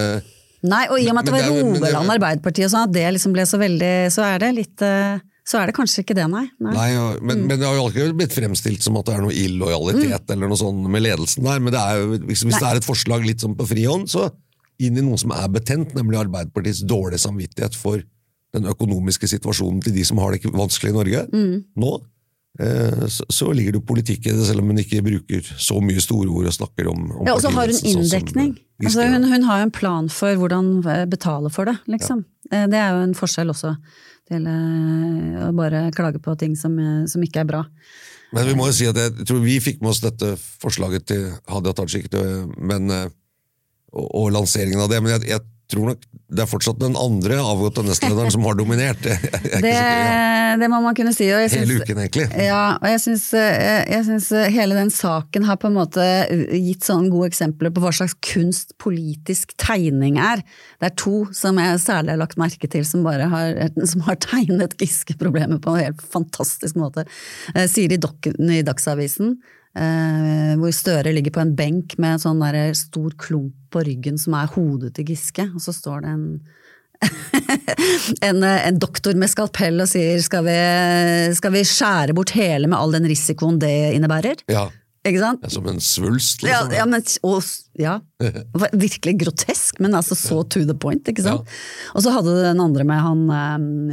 [0.67, 3.05] Nei, og i og med at det var men Rogaland Arbeiderparti og sånn, at det
[3.15, 6.27] liksom ble så veldig Så er det litt eh, Så er det kanskje ikke det,
[6.29, 6.45] nei.
[6.61, 6.73] nei.
[6.77, 7.05] Nei, ja.
[7.25, 10.51] men, men det har jo alltid blitt fremstilt som at det er noe illojalitet eller
[10.51, 11.63] noe sånt med ledelsen der.
[11.65, 14.27] Men det er jo, hvis, hvis det er et forslag litt sånn på frihånd, så
[14.85, 18.05] inn i noe som er betent, nemlig Arbeiderpartiets dårlige samvittighet for
[18.57, 21.97] den økonomiske situasjonen til de som har det vanskelig i Norge nå.
[22.59, 26.01] Eh, Så, så ligger det politikk i det, selv om hun ikke bruker så mye
[26.03, 27.95] store ord og snakker om, om Ja, og så har hun inndekning.
[27.95, 28.53] sånn inndekning.
[28.59, 32.25] eh, Altså, hun, hun har jo en plan for hvordan eh, betale for det, liksom.
[32.53, 32.67] Ja.
[32.67, 33.75] Det er jo en forskjell også,
[34.29, 36.77] til å bare klage på ting som,
[37.09, 37.63] som ikke er bra.
[38.33, 41.23] Men vi må jo si at jeg tror vi fikk med oss dette forslaget til
[41.49, 42.09] Hadia Tajik
[42.61, 42.91] men,
[43.93, 47.39] og, og lanseringen av det, men jeg, jeg tror nok det er fortsatt den andre
[47.41, 49.01] avgåtte nestlederen som har dominert.
[49.09, 50.57] Jeg, jeg Det, ja.
[50.61, 51.27] det må man kunne si.
[51.33, 52.27] Og jeg Hele uken, egentlig.
[52.45, 56.05] Ja, og jeg syns, eh, jeg syns hele den saken har på en måte
[56.53, 60.43] gitt sånne gode eksempler på hva slags kunst politisk tegning er.
[60.81, 63.61] Det er to som jeg særlig har lagt merke til som bare har,
[63.93, 67.07] som har tegnet Giske-problemet på en helt fantastisk måte.
[67.55, 69.39] Eh, Siri Dokken i Dagsavisen,
[69.79, 74.19] eh, hvor Støre ligger på en benk med en sånn der stor klump på ryggen
[74.21, 76.25] som er hodet til Giske, og så står det en
[78.27, 80.59] en, en doktor med skalpell og sier skal vi,
[81.39, 84.43] skal vi skjære bort hele med all den risikoen det innebærer?
[84.51, 84.65] Ja,
[85.07, 85.47] Ikke sant?
[85.53, 86.43] som en svulst.
[86.43, 86.75] Liksom.
[86.75, 87.99] ja, men, og, ja.
[88.87, 91.55] Virkelig grotesk, men altså så to the point, ikke sant?
[91.95, 93.25] Og så hadde du den andre med han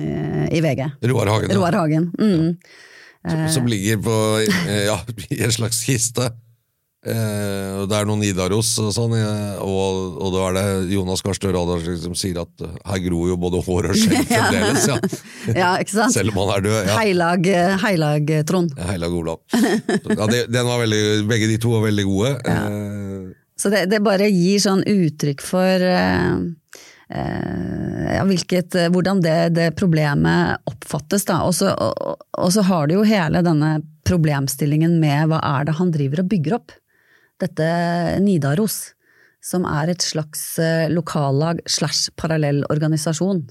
[0.01, 0.83] eh, i VG.
[1.11, 1.61] Roar Hagen, ja.
[1.61, 2.09] Roar Hagen.
[2.17, 2.57] Mm.
[3.29, 4.99] Som, som ligger på, eh, ja,
[5.35, 6.31] i en slags kiste.
[7.05, 11.21] Eh, og det er noen Nidaros og sånn, eh, og, og da er det Jonas
[11.21, 11.61] Gahr Støre
[12.01, 14.97] som sier at eh, her gror jo både hår og skjegg fremdeles, ja.
[15.61, 16.15] Ja, ikke sant?
[16.15, 16.79] Selv om han er død.
[16.89, 16.95] Ja.
[16.97, 17.49] Heilag,
[17.83, 18.73] heilag Trond.
[18.89, 19.43] Heilag Olav.
[19.53, 22.33] Ja, det, den var veldig, begge de to var veldig gode.
[22.49, 23.29] Eh,
[23.61, 26.64] Så det, det bare gir sånn uttrykk for eh, eh, ja,
[27.09, 31.25] hvilket, hvordan det, det problemet oppfattes.
[31.27, 31.41] Da.
[31.45, 35.77] Og, så, og, og så har du jo hele denne problemstillingen med hva er det
[35.79, 36.73] han driver og bygger opp.
[37.41, 37.67] Dette
[38.23, 38.93] Nidaros,
[39.43, 43.43] som er et slags eh, lokallag slash parallell organisasjon.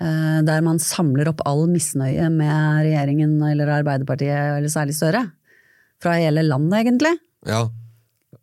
[0.00, 5.24] eh, Der man samler opp all misnøye med regjeringen eller Arbeiderpartiet, eller særlig Støre.
[5.98, 7.16] Fra hele landet, egentlig.
[7.46, 7.66] ja.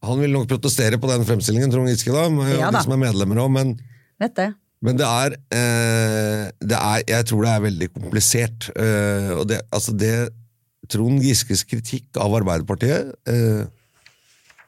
[0.06, 3.00] Han vil nok protestere på den fremstillingen, Trond Giske, da, med Ja de som er
[3.08, 3.72] medlemmer òg, men,
[4.22, 4.52] Vet det.
[4.86, 8.70] men det, er, eh, det er Jeg tror det er veldig komplisert.
[8.76, 10.30] Eh, og det, altså det
[10.92, 13.66] Trond Giskes kritikk av Arbeiderpartiet eh,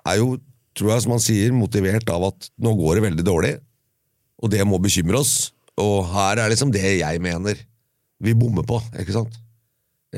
[0.07, 0.37] er jo,
[0.77, 3.53] tror jeg, som han sier, motivert av at nå går det veldig dårlig,
[4.41, 5.51] og det må bekymre oss.
[5.77, 7.59] Og her er liksom det jeg mener
[8.23, 9.35] vi bommer på, ikke sant?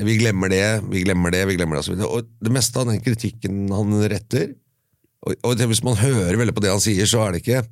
[0.00, 2.20] Vi glemmer det, vi glemmer det, vi glemmer det, og.
[2.20, 4.54] Og det meste av den kritikken han retter,
[5.26, 7.64] og, og hvis man hører veldig på det han sier, så er det ikke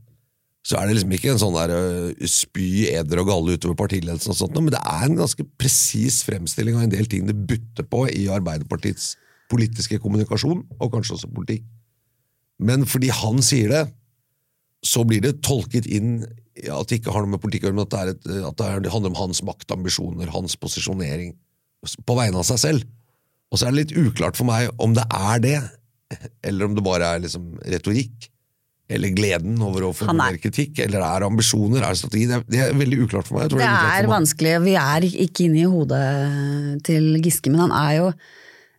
[0.67, 4.41] så er det liksom ikke en sånn der spy eder og galle utover partiledelsen, og
[4.41, 8.05] sånt, men det er en ganske presis fremstilling av en del ting det butter på
[8.11, 9.15] i Arbeiderpartiets
[9.49, 11.65] politiske kommunikasjon, og kanskje også politikk.
[12.59, 13.85] Men fordi han sier det,
[14.85, 16.21] så blir det tolket inn
[16.59, 18.93] at det ikke har noe med politikk å gjøre, men at det, et, at det
[18.93, 21.37] handler om hans maktambisjoner, hans posisjonering,
[22.05, 22.89] på vegne av seg selv.
[23.49, 25.59] Og så er det litt uklart for meg om det er det,
[26.47, 28.29] eller om det bare er liksom retorikk.
[28.89, 32.25] Eller gleden over å få formulere er- kritikk, eller er ambisjoner, er strategi?
[32.31, 33.51] Det er, det er veldig uklart for meg.
[33.53, 36.05] Det er, er vanskelig, vi er ikke inne i hodet
[36.89, 38.13] til Giske, men han er jo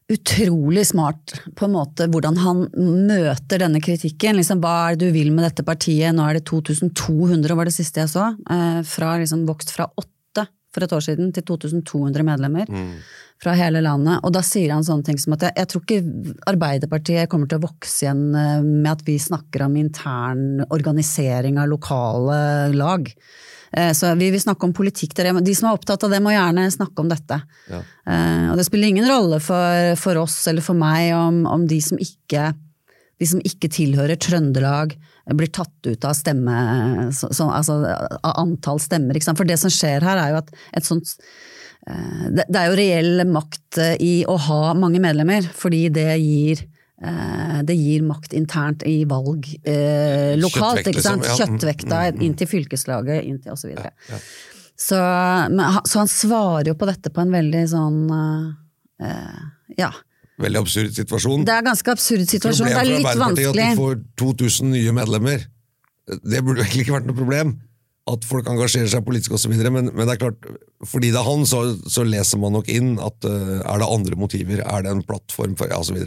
[0.09, 4.39] utrolig smart på en måte hvordan han møter denne kritikken.
[4.39, 6.15] Liksom, hva er det du vil med dette partiet?
[6.17, 8.31] Nå er det 2200, var det siste jeg så.
[8.49, 10.09] Eh, fra, liksom, vokst fra åtte
[10.73, 12.69] for et år siden til 2200 medlemmer
[13.41, 14.19] fra hele landet.
[14.23, 17.57] Og da sier han sånne ting som at jeg, jeg tror ikke Arbeiderpartiet kommer til
[17.61, 22.39] å vokse igjen eh, med at vi snakker om intern organisering av lokale
[22.75, 23.09] lag.
[23.71, 25.15] Eh, Så vi vil snakke om politikk.
[25.15, 27.41] De som er opptatt av det, må gjerne snakke om dette.
[27.69, 27.81] Ja.
[28.51, 31.97] Og det spiller ingen rolle for, for oss eller for meg om, om de som
[32.01, 32.51] ikke
[33.19, 34.93] de som ikke tilhører Trøndelag,
[35.35, 36.55] blir tatt ut av stemme,
[37.13, 39.19] så, så, altså av antall stemmer.
[39.27, 41.11] For det som skjer her, er jo at et sånt
[41.85, 46.07] eh, det, det er jo reell makt eh, i å ha mange medlemmer, fordi det
[46.23, 46.63] gir
[47.03, 50.79] eh, det gir makt internt i valg eh, lokalt.
[50.81, 51.27] Kjøttvekt, ikke sant?
[51.27, 51.35] liksom, ja.
[51.35, 53.75] Mm, Kjøttvekta inn til fylkeslaget, inn til osv.
[54.07, 54.21] Så,
[54.89, 54.99] så,
[55.51, 58.01] men han- så han svarer jo på dette på en veldig sånn
[59.03, 59.41] eh,
[59.77, 59.91] Ja.
[60.39, 61.41] Veldig absurd situasjon.
[61.47, 62.69] Det er ganske absurd situasjon.
[62.69, 63.49] Det er litt vanskelig.
[63.49, 65.43] at de får 2000 nye medlemmer.
[66.07, 67.57] Det burde jo egentlig ikke vært noe problem.
[68.09, 69.53] At folk engasjerer seg politisk osv.
[69.59, 70.47] Men, men det er klart,
[70.87, 74.17] fordi det er han, så, så leser man nok inn at uh, er det andre
[74.17, 75.99] motiver, er det en plattform for ja, osv.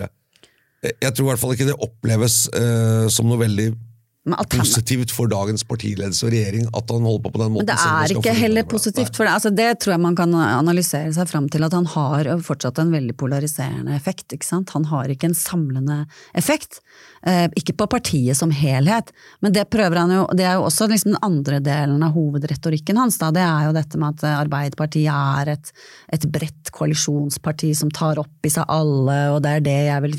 [0.83, 3.69] Jeg tror i hvert fall ikke det oppleves uh, som noe veldig
[4.23, 7.67] positivt for dagens partiledelse og regjering at han holder på på den måten.
[7.67, 11.11] Men det er ikke heller positivt, for det, altså det tror jeg man kan analysere
[11.17, 14.31] seg fram til, at han har fortsatt en veldig polariserende effekt.
[14.31, 14.71] ikke sant?
[14.77, 16.05] Han har ikke en samlende
[16.39, 16.79] effekt.
[17.27, 19.11] Eh, ikke på partiet som helhet,
[19.43, 22.99] men det prøver han jo Det er jo også liksom den andre delen av hovedretorikken
[22.99, 23.19] hans.
[23.19, 25.73] da, Det er jo dette med at Arbeiderpartiet er et,
[26.13, 30.17] et bredt koalisjonsparti som tar opp i seg alle, og det er det jeg vil?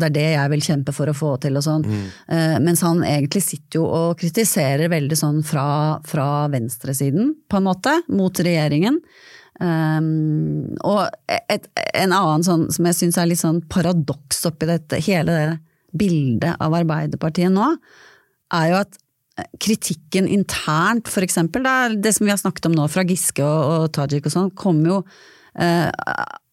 [0.00, 1.86] Det er det jeg vil kjempe for å få til og sånn.
[2.28, 7.66] Eh, mens han egentlig sitter jo og kritiserer veldig sånn fra, fra venstresiden, på en
[7.66, 9.00] måte, mot regjeringen.
[9.60, 15.02] Um, og et, en annen sånn som jeg syns er litt sånn paradoks oppi dette,
[15.04, 15.50] hele det
[16.00, 17.66] bildet av Arbeiderpartiet nå,
[18.56, 18.98] er jo at
[19.62, 23.60] kritikken internt, for eksempel, da, det som vi har snakket om nå fra Giske og,
[23.74, 24.98] og Tajik og sånn, kommer jo
[25.60, 25.88] eh,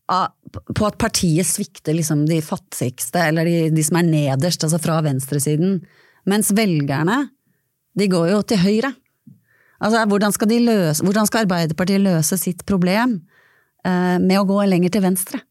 [0.07, 5.01] på at partiet svikter liksom de fattigste, eller de, de som er nederst, altså fra
[5.05, 5.81] venstresiden.
[6.27, 7.21] Mens velgerne,
[7.97, 8.91] de går jo til høyre.
[9.77, 13.19] Altså, hvordan skal, løse, hvordan skal Arbeiderpartiet løse sitt problem
[13.85, 15.41] eh, med å gå lenger til venstre?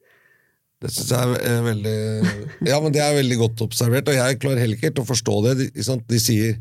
[0.83, 1.99] Det synes jeg er eh, veldig
[2.71, 5.37] Ja, men det er veldig godt observert, og jeg klarer heller ikke helt å forstå
[5.47, 5.55] det.
[5.63, 6.59] De, de sier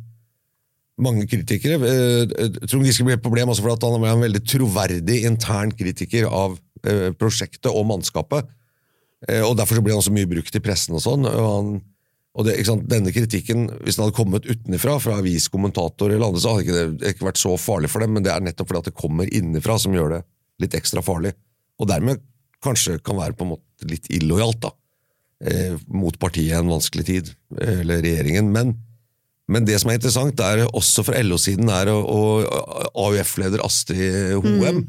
[1.02, 5.18] mange kritikere eh, Trond Giske blir et problem også fordi han er en veldig troverdig
[5.28, 6.56] intern kritiker av
[6.88, 8.48] eh, prosjektet og mannskapet.
[9.28, 11.28] Eh, og Derfor så blir han så mye brukt i pressen og sånn.
[11.28, 11.76] og han
[12.36, 12.56] og det,
[12.92, 17.12] Denne kritikken, hvis den hadde kommet utenfra, fra aviskommentator eller andre, så hadde ikke det
[17.14, 19.78] ikke vært så farlig for dem, men det er nettopp fordi at det kommer innenfra
[19.80, 20.24] som gjør det
[20.66, 21.32] litt ekstra farlig.
[21.80, 22.20] Og dermed
[22.64, 24.74] kanskje kan være på en måte litt illojalt da,
[25.48, 28.52] eh, mot partiet i en vanskelig tid, eh, eller regjeringen.
[28.52, 28.76] Men,
[29.48, 34.86] men det som er interessant, er også fra LO-siden, er å- AUF-leder Astrid Hoem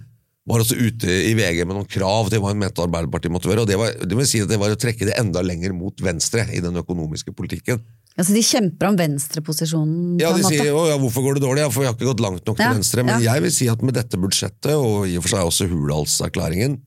[0.47, 3.65] var også ute i VG med noen krav til hva hun mente Arbeiderpartiet måtte gjøre.
[3.65, 6.47] og det, var, det si at det var å trekke det enda lenger mot venstre
[6.55, 7.83] i den økonomiske politikken.
[8.17, 11.71] Altså, de kjemper om venstreposisjonen, Ja, De sier å, ja, hvorfor går det dårlig, ja,
[11.73, 13.05] for vi har ikke gått langt nok til Ja, venstre.
[13.05, 13.35] Men ja.
[13.35, 16.79] jeg vil si at med dette budsjettet, og i og for seg også Hurdalserklæringen,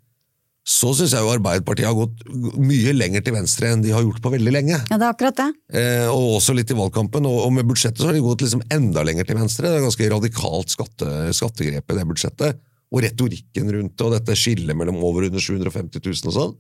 [0.70, 2.24] så syns jeg jo Arbeiderpartiet har gått
[2.62, 4.78] mye lenger til venstre enn de har gjort på veldig lenge.
[4.78, 5.48] Ja, det er akkurat det.
[5.82, 7.26] Eh, og også litt i valgkampen.
[7.26, 9.70] Og, og med budsjettet så har de gått liksom enda lenger til venstre.
[9.70, 12.62] Det er ganske radikalt skatte, skattegrep i det budsjettet.
[12.90, 16.54] Og retorikken rundt det, og dette skillet mellom over og under 750 000 og sånn.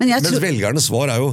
[0.00, 1.30] Men Mens velgernes svar er jo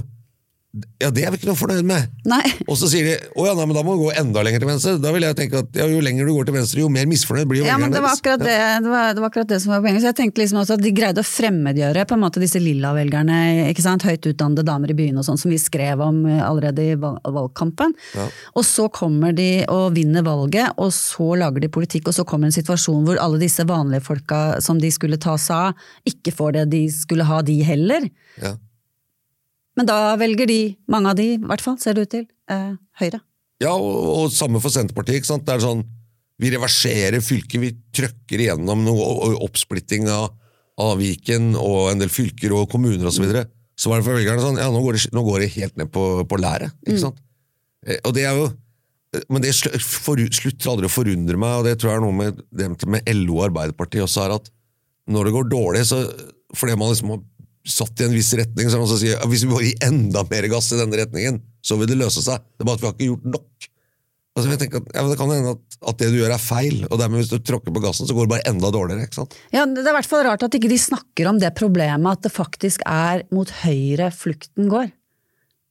[0.74, 2.08] ja, det er vi ikke noe fornøyd med.
[2.26, 2.42] Nei.
[2.66, 4.70] Og så sier de å ja, nei, men da må du gå enda lenger til
[4.72, 4.94] venstre.
[4.98, 7.52] Da vil jeg tenke at ja, Jo lenger du går til venstre, jo mer misfornøyd
[7.52, 9.60] blir jo Ja, men velgerne det var akkurat det, det, var, det var akkurat det
[9.62, 10.02] som var poenget.
[10.02, 12.96] Så jeg tenkte liksom også at de greide å fremmedgjøre på en måte disse lilla
[12.98, 13.38] velgerne,
[13.70, 16.90] ikke sant, høyt utdannede damer i byen og sånn, som vi skrev om eh, allerede
[16.90, 17.34] i valgkampen.
[17.38, 17.94] valgkampen.
[18.58, 22.50] Og så kommer de og vinner valget, og så lager de politikk, og så kommer
[22.50, 26.58] en situasjon hvor alle disse vanlige folka som de skulle ta seg av, ikke får
[26.58, 28.10] det de skulle ha, de heller.
[28.42, 28.58] Ja.
[29.78, 30.60] Men da velger de,
[30.92, 33.20] mange av de i hvert fall, ser det ut til, eh, Høyre.
[33.64, 35.22] Ja, og, og samme for Senterpartiet.
[35.22, 35.46] ikke sant?
[35.48, 35.84] Det er sånn,
[36.42, 40.32] Vi reverserer fylket, vi trøkker igjennom noe oppsplitting av,
[40.82, 43.20] av Viken og en del fylker og kommuner osv.
[43.20, 43.44] Så, videre.
[43.78, 45.92] så var det for velgerne sånn ja, nå går det, nå går det helt ned
[45.94, 46.74] på, på læret.
[46.88, 47.22] ikke sant?
[47.86, 48.50] Eh, Og det er jo
[49.30, 52.40] men det slutter aldri å forundre meg, og det tror jeg er noe med,
[52.90, 54.48] med LO og Arbeiderpartiet også, er at
[55.14, 56.00] når det går dårlig, så
[56.58, 57.20] fordi man liksom har
[57.64, 59.68] satt i en viss retning, så er det noen som sier at hvis vi bare
[59.70, 62.44] gir enda mer gass i denne retningen, så vil det løse seg.
[62.58, 63.70] Det er bare at vi har ikke gjort nok.
[64.34, 66.80] Altså, jeg tenker at, ja, Det kan hende at, at det du gjør er feil,
[66.90, 69.06] og dermed hvis du tråkker på gassen, så går det bare enda dårligere.
[69.06, 69.36] ikke sant?
[69.54, 72.26] Ja, Det er i hvert fall rart at ikke de snakker om det problemet at
[72.26, 74.90] det faktisk er mot høyre flukten går.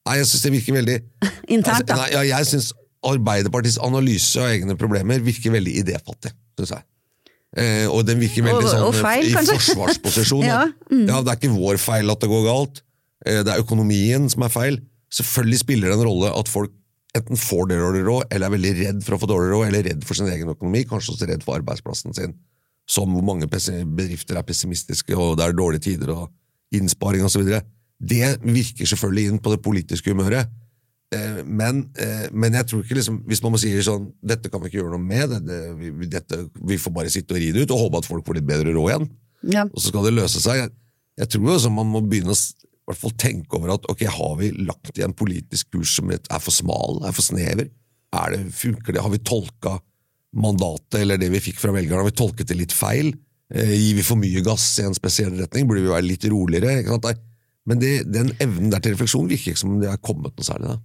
[0.06, 0.96] Nei, jeg synes det virker veldig
[1.56, 1.96] Internt, da.
[1.96, 2.70] Altså, nei, ja, Jeg syns
[3.02, 6.30] Arbeiderpartiets analyse av egne problemer virker veldig idéfattig.
[6.54, 6.86] Synes jeg.
[7.56, 9.58] Eh, og den virker veldig Og- sånn og feil, i kanskje?
[9.58, 10.44] forsvarsposisjon.
[10.52, 11.06] Ja, Mm.
[11.08, 12.80] ja, Det er ikke vår feil at det går galt,
[13.26, 14.78] eh, det er økonomien som er feil.
[15.12, 16.70] Selvfølgelig spiller det en rolle at folk
[17.14, 20.02] enten får dårlig råd, eller er veldig redd for å få dårlig råd, eller redd
[20.04, 22.32] for sin egen økonomi, kanskje også redd for arbeidsplassen sin.
[22.88, 26.30] Som hvor mange bedrifter er pessimistiske, og det er dårlige tider og
[26.72, 27.44] innsparing osv.
[28.00, 30.48] Det virker selvfølgelig inn på det politiske humøret.
[31.12, 34.62] Eh, Men, eh, men jeg tror ikke liksom, hvis man må si sånn Dette kan
[34.62, 37.66] vi ikke gjøre noe med, det, vi, dette, vi får bare sitte og ri det
[37.66, 39.08] ut og håpe at folk får litt bedre råd igjen.
[39.52, 39.66] Ja.
[39.68, 40.62] Og så skal det løse seg.
[40.62, 40.72] Jeg,
[41.20, 42.40] jeg tror også man må begynne å
[42.92, 46.20] hvert fall tenke over at ok, har vi lagt i en politisk kurs som er
[46.42, 47.70] for smal, er for snever?
[48.12, 49.02] Er det, funker det?
[49.02, 49.78] Har vi tolka
[50.32, 53.12] mandatet eller det vi fikk fra velgerne, har vi tolket det litt feil?
[53.52, 55.68] Eh, gir vi for mye gass i en spesiell retning?
[55.68, 57.14] Burde vi være litt roligere?
[57.68, 60.74] Men det, den evnen der til refleksjon virker ikke som det er kommet noe særlig.
[60.74, 60.80] da.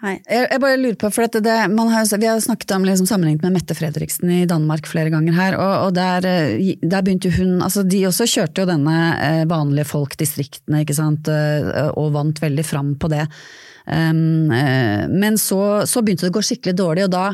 [0.00, 3.42] Nei, jeg, bare lurer på, for det, man har, Vi har snakket om liksom, sammenlignet
[3.44, 7.58] med Mette Fredriksen i Danmark flere ganger her, og, og der, eh, der, begynte hun
[7.60, 12.64] altså De også kjørte jo denne eh, vanlige folk-distriktene, ikke sant, eh, og vant veldig
[12.64, 13.26] fram på det.
[13.90, 17.26] Um, men så, så begynte det å gå skikkelig dårlig, og da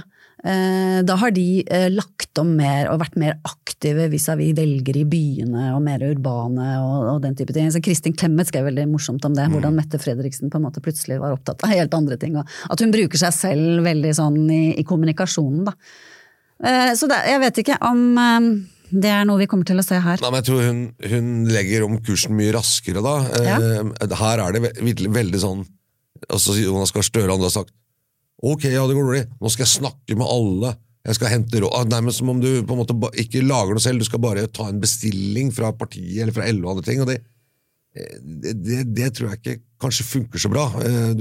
[0.46, 5.72] da har de eh, lagt om mer og vært mer aktive vis-à-vis velgere i byene
[5.74, 7.70] og mer urbane og, og, den type ting.
[7.72, 9.80] Så Kristin Clemet skrev veldig morsomt om det, hvordan mm.
[9.80, 12.38] Mette Fredriksen på en måte plutselig var opptatt av helt andre ting.
[12.38, 15.76] Og at hun bruker seg selv veldig sånn i, i kommunikasjonen, da.
[16.62, 18.04] Eh, så det, jeg vet ikke om
[18.86, 20.20] det er noe vi kommer til å se her.
[20.22, 23.16] Nei, men jeg tror hun, hun legger om kursen mye raskere da.
[23.42, 23.56] Ja.
[24.22, 25.66] Her er det veldig, veldig sånn
[26.32, 27.74] altså Jonas Gahr Støre har sagt
[28.44, 29.24] Ok, ja, det går dårlig.
[29.40, 30.74] Nå skal jeg snakke med alle.
[31.06, 31.86] Jeg skal hente råd.
[31.86, 34.48] Nei, nærmest som om du på en måte ikke lager noe selv, du skal bare
[34.52, 37.02] ta en bestilling fra partiet eller fra LO og andre ting.
[37.04, 37.20] og det,
[37.94, 40.66] det, det, det tror jeg ikke kanskje funker så bra.
[40.82, 41.14] Eh,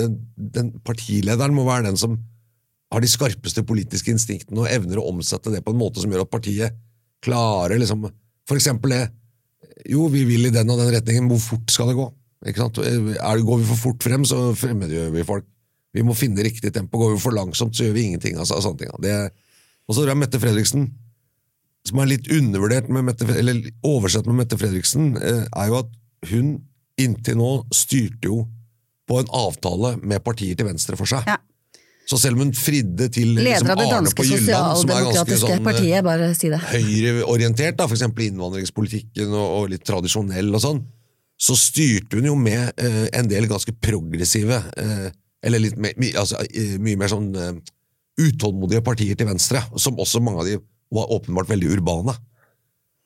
[0.00, 0.18] den,
[0.58, 2.18] den partilederen må være den som
[2.92, 6.24] har de skarpeste politiske instinktene og evner å omsette det på en måte som gjør
[6.24, 6.76] at partiet
[7.24, 8.06] klarer liksom,
[8.48, 9.02] For eksempel det
[9.90, 12.06] Jo, vi vil i den og den retningen, hvor fort skal det gå?
[12.56, 12.78] Sant?
[12.80, 15.46] Er, går vi for fort frem, så fremmedgjør vi folk.
[15.98, 17.00] Vi må finne riktig tempo.
[17.00, 18.38] Går vi for langsomt, så gjør vi ingenting.
[18.38, 18.94] Altså, sånne ting.
[19.02, 19.14] Det,
[19.88, 20.86] og så tror jeg Mette Fredriksen,
[21.88, 25.90] som er litt undervurdert med Mette, eller oversett med Mette Fredriksen, eh, er jo at
[26.30, 26.54] hun
[26.98, 28.42] inntil nå styrte jo
[29.08, 31.26] på en avtale med partier til venstre for seg.
[31.26, 31.38] Ja.
[32.08, 36.00] Så selv om hun fridde til liksom, Arne på Jylland, som er ganske sånn, partiet,
[36.06, 38.04] bare si høyreorientert, f.eks.
[38.08, 40.80] innvandringspolitikken og, og, litt tradisjonell og sånn,
[41.38, 45.10] så styrte hun jo med eh, en del ganske progressive eh,
[45.44, 46.40] eller litt mer, my, altså,
[46.82, 47.52] mye mer sånn uh,
[48.18, 50.58] utålmodige partier til venstre, som også mange av de
[50.94, 52.14] var åpenbart veldig urbane.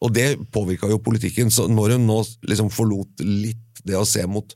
[0.02, 1.50] Og det påvirka jo politikken.
[1.52, 2.18] Så når hun nå
[2.48, 4.54] liksom forlot litt det å se mot,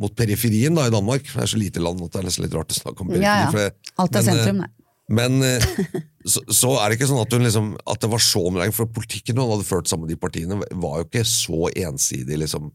[0.00, 2.54] mot periferien da, i Danmark Det er så lite land at det er nesten litt
[2.56, 3.66] rart å snakke om periferi.
[3.66, 3.94] Ja, ja.
[4.02, 4.70] Alt er men, sentrum, nei.
[5.12, 5.42] Men
[6.32, 8.92] så, så, er det ikke sånn at, hun liksom, at det var så omlegging, for
[8.98, 12.70] politikken hun hadde ført sammen med de partiene, var jo ikke så ensidig liksom,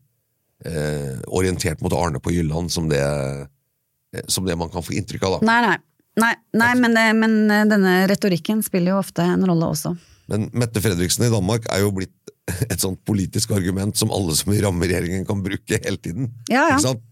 [0.70, 3.46] eh, orientert mot Arne på Jylland som det Eh,
[4.28, 5.38] som det man kan få inntrykk av.
[5.38, 5.48] da.
[5.48, 5.78] Nei, nei.
[6.24, 9.96] nei, nei men, det, men, eh, denne retorikken spiller jo ofte en rolle også.
[10.32, 12.16] Men Mette Fredriksen i Danmark er jo blitt
[12.72, 16.32] et sånt politisk argument som alle som vil ramme regjeringen kan bruke hele tiden.
[16.52, 16.78] Ja, ja.
[16.78, 17.04] Ikke sant?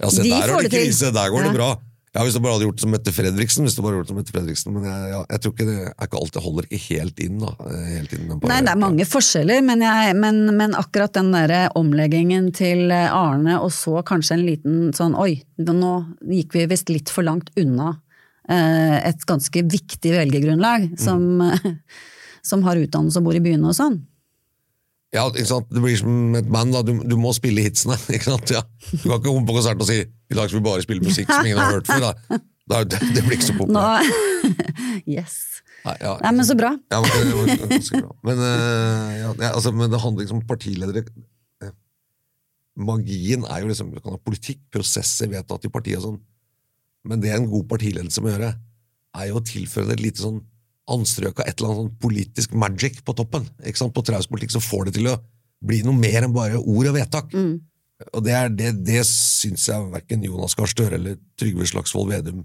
[0.00, 1.50] Ja, se, De der har det krise, der går ja.
[1.50, 1.72] det bra.
[2.14, 4.06] Ja, Hvis du bare hadde gjort det som Mette Fredriksen, hvis du bare hadde gjort
[4.06, 6.68] det som Mette Fredriksen, men jeg, ja, jeg tror ikke det er ikke alltid holder
[6.68, 7.40] ikke helt inn.
[7.42, 7.50] da.
[7.66, 11.54] Eh, helt inn Nei, det er mange forskjeller, men, jeg, men, men akkurat den der
[11.74, 15.92] omleggingen til Arne, og så kanskje en liten sånn oi, nå
[16.30, 17.96] gikk vi visst litt for langt unna
[18.46, 21.78] eh, et ganske viktig velgergrunnlag, som, mm.
[22.52, 23.98] som har utdannelse og bor i byene og sånn.
[25.14, 25.68] Ja, ikke sant?
[25.70, 26.74] Det blir som et band.
[26.74, 27.96] da, Du, du må spille hitsene.
[28.16, 28.50] ikke sant?
[28.50, 28.64] Ja.
[28.90, 31.30] Du kan ikke komme på konsert og si i dag skal vi bare spille musikk
[31.30, 32.08] som ingen har hørt før.
[32.08, 32.40] da.
[32.70, 34.08] da det, det, blir ikke så populært.
[35.16, 35.36] yes.
[35.84, 36.72] Nei, ja, Nei, men så bra.
[36.90, 37.32] Ja, men.
[38.24, 41.04] Men, uh, ja, altså, men, det handler liksom om partiledere
[42.74, 46.16] Magien er jo liksom Du kan ha politikk, prosesser vedtatt i partiet og sånn,
[47.06, 48.48] men det en god partiledelse må gjøre,
[49.14, 50.40] er jo å tilføre det et lite sånn
[50.90, 53.46] anstrøk av et eller annet sånn politisk magic på toppen.
[53.64, 53.94] Ikke sant?
[53.96, 55.18] På trauspolitikk så får det til å
[55.64, 57.32] bli noe mer enn bare ord og vedtak.
[57.32, 57.54] Mm.
[58.10, 62.42] Og det, er, det, det syns jeg verken Jonas Gahr Støre eller Trygve Slagsvold Vedum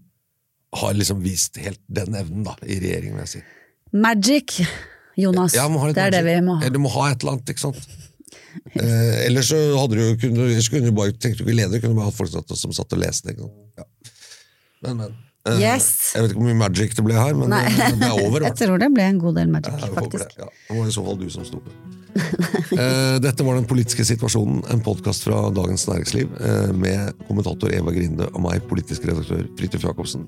[0.78, 3.42] har liksom vist helt den evnen da, i regjeringen, vil jeg si.
[3.98, 4.60] Magic,
[5.18, 5.56] Jonas.
[5.58, 6.14] Ja, det er magic.
[6.14, 6.70] det vi må ha.
[6.70, 7.80] Du må ha et eller annet, ikke sant.
[8.78, 12.02] eh, ellers så hadde du kunne, kunne du bare, tenkte du ikke ledere, kunne du
[12.04, 13.34] bare hatt folk som satt og leste.
[13.34, 13.82] Ikke sant?
[13.82, 14.14] Ja.
[14.86, 15.18] Men, men.
[15.50, 15.88] Eh, yes.
[16.16, 17.64] Jeg vet ikke hvor mye magic det ble her, men Nei.
[17.70, 18.46] det er over.
[18.48, 20.36] jeg tror det ble en god del magic, ja, faktisk.
[20.36, 20.44] Det.
[20.44, 21.80] Ja, det var i så fall du som sto det.
[22.80, 27.94] Eh, dette var Den politiske situasjonen, en podkast fra Dagens Næringsliv eh, med kommentator Eva
[27.96, 30.28] Grinde og meg, politisk redaktør Fridtjof Jacobsen.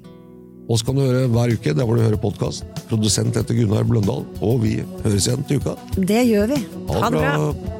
[0.71, 2.65] Oss kan du høre hver uke der hvor du hører podkast.
[2.89, 5.77] Produsent heter Gunnar Bløndal, og vi høres igjen til uka.
[5.97, 6.63] Det gjør vi.
[6.91, 7.79] Ha det bra.